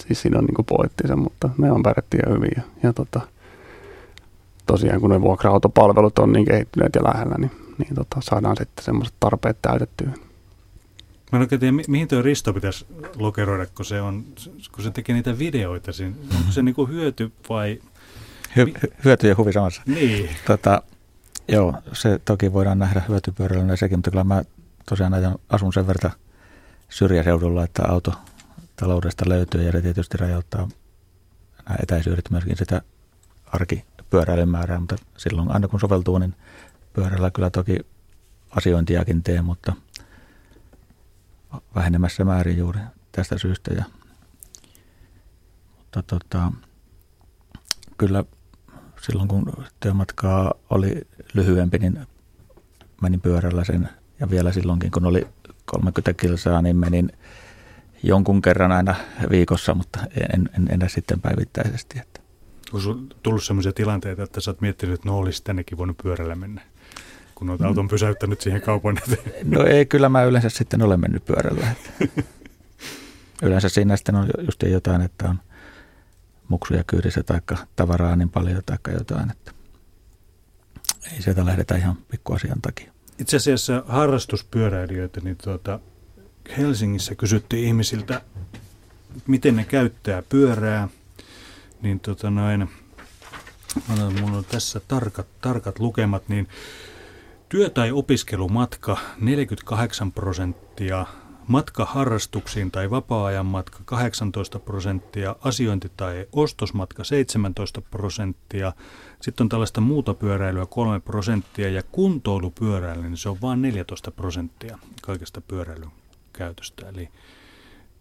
[0.06, 1.82] siis siinä on niinku poettinsa, mutta me on
[2.14, 2.50] ihan hyvin.
[2.56, 3.20] Ja, ja tota,
[4.66, 9.14] tosiaan kun ne vuokra-autopalvelut on niin kehittyneet ja lähellä, niin, niin tota, saadaan sitten semmoiset
[9.20, 10.12] tarpeet täytettyä.
[11.32, 14.24] Mä en oikein tiedä, mi- mihin tuo Risto pitäisi lokeroida, kun se, on,
[14.72, 15.92] kun se tekee niitä videoita.
[15.92, 16.16] Siinä.
[16.36, 17.80] Onko se niinku hyöty vai...
[18.56, 19.82] Hy- hy- hyöty ja huvi samassa.
[19.86, 20.30] Niin.
[20.46, 20.82] Tota,
[21.48, 24.42] joo, se toki voidaan nähdä hyötypyöräilynä sekin, mutta kyllä mä
[24.88, 26.12] tosiaan ajan, asun sen verran
[26.88, 28.12] syrjäseudulla, että auto
[28.76, 30.68] taloudesta löytyy ja se tietysti rajoittaa
[31.68, 32.82] nämä etäisyydet myöskin sitä
[33.46, 36.34] arkipyöräilyn määrää, mutta silloin aina kun soveltuu, niin
[36.92, 37.78] pyörällä kyllä toki
[38.50, 39.72] asiointiakin teen, mutta
[41.74, 42.80] vähenemässä määrin juuri
[43.12, 43.74] tästä syystä.
[43.74, 43.84] Ja,
[45.78, 46.52] mutta tota,
[47.98, 48.24] kyllä
[49.02, 51.00] silloin kun työmatkaa oli
[51.34, 52.06] lyhyempi, niin
[53.02, 53.88] menin pyörällä sen.
[54.20, 55.26] Ja vielä silloinkin, kun oli
[55.64, 57.12] 30 kilsaa, niin menin
[58.02, 58.94] jonkun kerran aina
[59.30, 60.00] viikossa, mutta
[60.34, 61.98] en, en enää sitten päivittäisesti.
[61.98, 62.20] Että.
[62.72, 66.62] Onko tullut sellaisia tilanteita, että sä oot miettinyt, että no olisi tännekin voinut pyörällä mennä,
[67.34, 69.50] kun olet auton pysäyttänyt siihen kaupan eteen?
[69.50, 71.66] No ei, kyllä mä yleensä sitten olen mennyt pyörällä.
[73.42, 75.38] Yleensä siinä sitten on just jotain, että on
[76.48, 77.40] muksuja kyydissä tai
[77.76, 79.52] tavaraa niin paljon tai jotain, että
[81.12, 82.92] ei sieltä lähdetä ihan pikkuasian takia.
[83.18, 85.80] Itse asiassa harrastuspyöräilijöitä, niin tuota,
[86.58, 88.22] Helsingissä kysyttiin ihmisiltä,
[89.26, 90.88] miten ne käyttää pyörää,
[91.82, 92.70] niin tota noin,
[94.20, 96.48] mulla on tässä tarkat, tarkat lukemat, niin
[97.52, 101.06] työ- tai opiskelumatka 48 prosenttia,
[101.48, 108.72] matka harrastuksiin tai vapaa-ajan matka 18 prosenttia, asiointi- tai ostosmatka 17 prosenttia,
[109.20, 114.78] sitten on tällaista muuta pyöräilyä 3 prosenttia ja kuntoilupyöräily, niin se on vain 14 prosenttia
[115.02, 115.90] kaikesta pyöräilyn
[116.32, 116.88] käytöstä.
[116.88, 117.08] Eli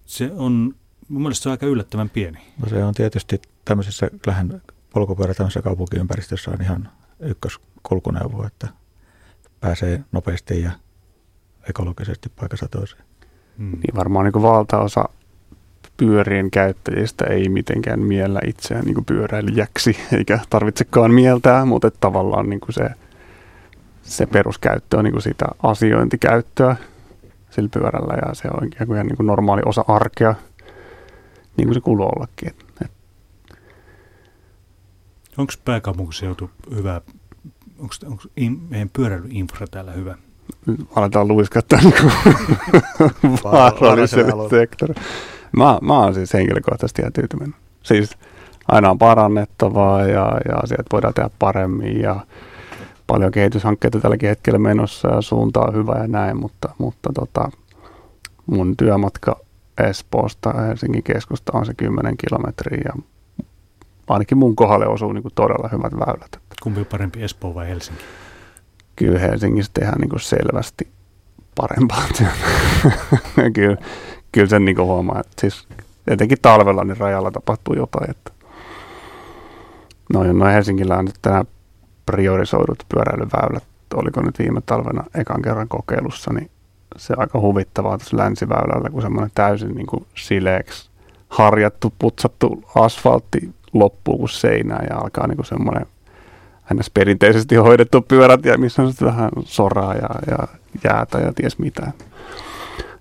[0.06, 0.76] se on,
[1.08, 2.40] mun mielestä se on aika yllättävän pieni.
[2.62, 4.62] No se on tietysti tämmöisessä kyllähän
[4.94, 6.90] polkupyörä tämmöisessä kaupunkiympäristössä on ihan
[7.20, 8.81] ykköskulkuneuvo, että
[9.62, 10.72] pääsee nopeasti ja
[11.70, 13.04] ekologisesti paikassa toiseen.
[13.58, 13.72] Hmm.
[13.72, 15.10] Niin varmaan niin valtaosa
[15.98, 22.62] pyörien käyttäjistä ei mitenkään miellä itseään niin pyöräilijäksi, eikä tarvitsekaan mieltää, mutta että tavallaan niin
[22.70, 22.90] se,
[24.02, 26.76] se peruskäyttö on niin sitä asiointikäyttöä
[27.50, 30.36] sillä pyörällä ja se on ikään kuin ihan niin kuin normaali osa arkea,
[31.58, 32.56] niin kuin se kuuluu ollakin.
[35.38, 37.02] Onko pääkaupunkiseutu hyvä,
[37.82, 40.16] onko, onko in, meidän pyöräilyinfra täällä hyvä?
[40.96, 41.94] aletaan luiskattaa niin
[43.44, 45.02] vaaralliselle sektorille.
[45.52, 47.56] Mä, mä oon siis henkilökohtaisesti ihan tyytyväinen.
[47.84, 48.18] Siis
[48.68, 52.26] aina on parannettavaa ja, ja asiat voidaan tehdä paremmin ja
[53.08, 57.52] paljon kehityshankkeita tälläkin hetkellä menossa ja suunta on hyvä ja näin, mutta, mutta tota,
[58.46, 59.40] mun työmatka
[59.78, 63.02] Espoosta Helsingin keskusta on se 10 kilometriä ja
[64.14, 66.40] ainakin mun kohdalle osuu niin kuin todella hyvät väylät.
[66.64, 68.04] Kumpi on parempi, Espoo vai Helsinki?
[68.96, 70.88] Kyllä Helsingissä tehdään niin kuin selvästi
[71.56, 72.34] parempaa työtä.
[73.56, 73.78] kyllä,
[74.32, 75.68] kyllä sen niin kuin huomaa, että siis
[76.08, 78.10] etenkin talvella niin rajalla tapahtuu jotain.
[78.10, 78.32] Että
[80.14, 81.46] noin, noin Helsingillä on nyt tänään
[82.06, 86.52] priorisoidut pyöräilyväylät, oliko nyt viime talvena ekan kerran kokeilussa, niin
[86.98, 90.90] se aika huvittavaa tässä länsiväylällä, kun semmoinen täysin niin kuin sileeksi
[91.30, 95.86] harjattu, putsattu asfaltti loppuu kuin seinään ja alkaa niin semmoinen
[96.74, 96.90] ns.
[96.90, 100.48] perinteisesti hoidettu pyörätie, missä on sitten vähän soraa ja, ja
[100.84, 101.92] jäätä ja ties mitä.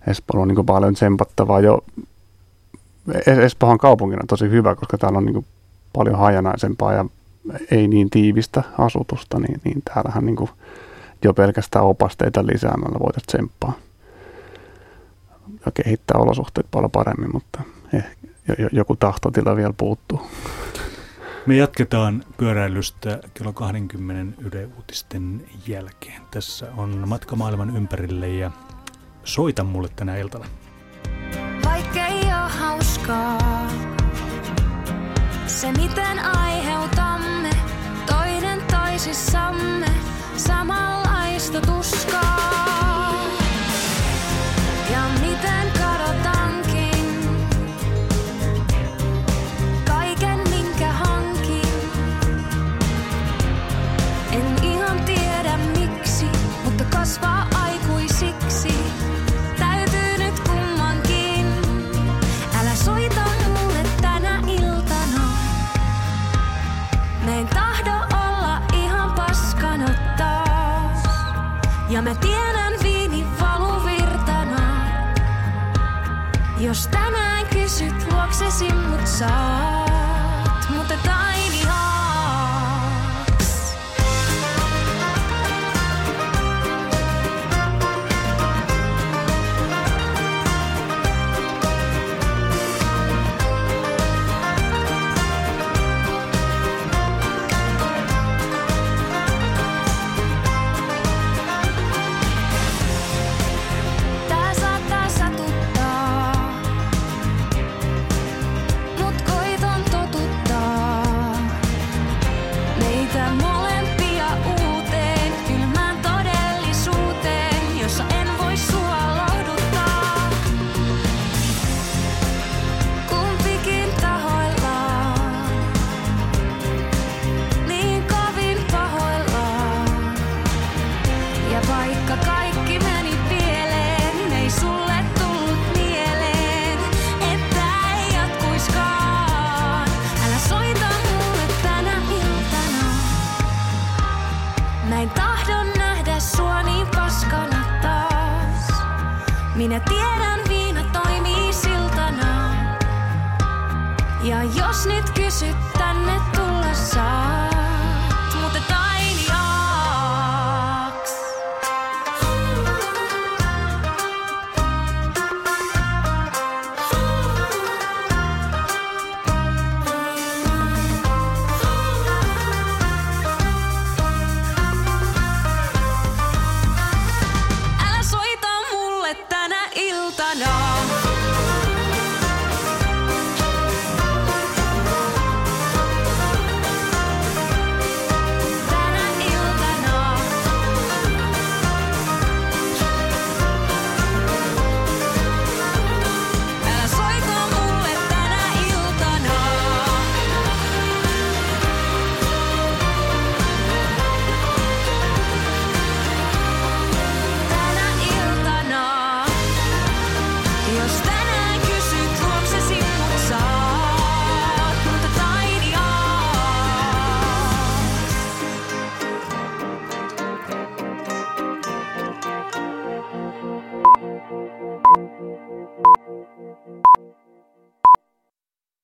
[0.07, 1.85] Espoo on niin paljon tsempattavaa jo.
[3.13, 5.47] Es- Espoohan kaupungina tosi hyvä, koska täällä on niin
[5.93, 7.05] paljon hajanaisempaa ja
[7.71, 10.49] ei niin tiivistä asutusta, niin, niin täällähän niin
[11.25, 13.73] jo pelkästään opasteita lisäämällä voitaisiin tsemppaa
[15.67, 17.63] ja kehittää olosuhteet paljon paremmin, mutta
[17.95, 18.05] eh,
[18.73, 20.31] joku tahtotila vielä puuttuu.
[21.47, 26.23] Me jatketaan pyöräilystä kello 20 Yle Uutisten jälkeen.
[26.31, 28.51] Tässä on matka maailman ympärille ja
[29.25, 30.45] soita mulle tänä iltana.
[31.65, 33.39] Vaikkei oo hauskaa,
[35.47, 37.51] se miten aiheutamme
[38.07, 39.91] toinen toisissamme
[40.37, 42.40] samanlaista tuskaa.
[79.21, 79.70] saw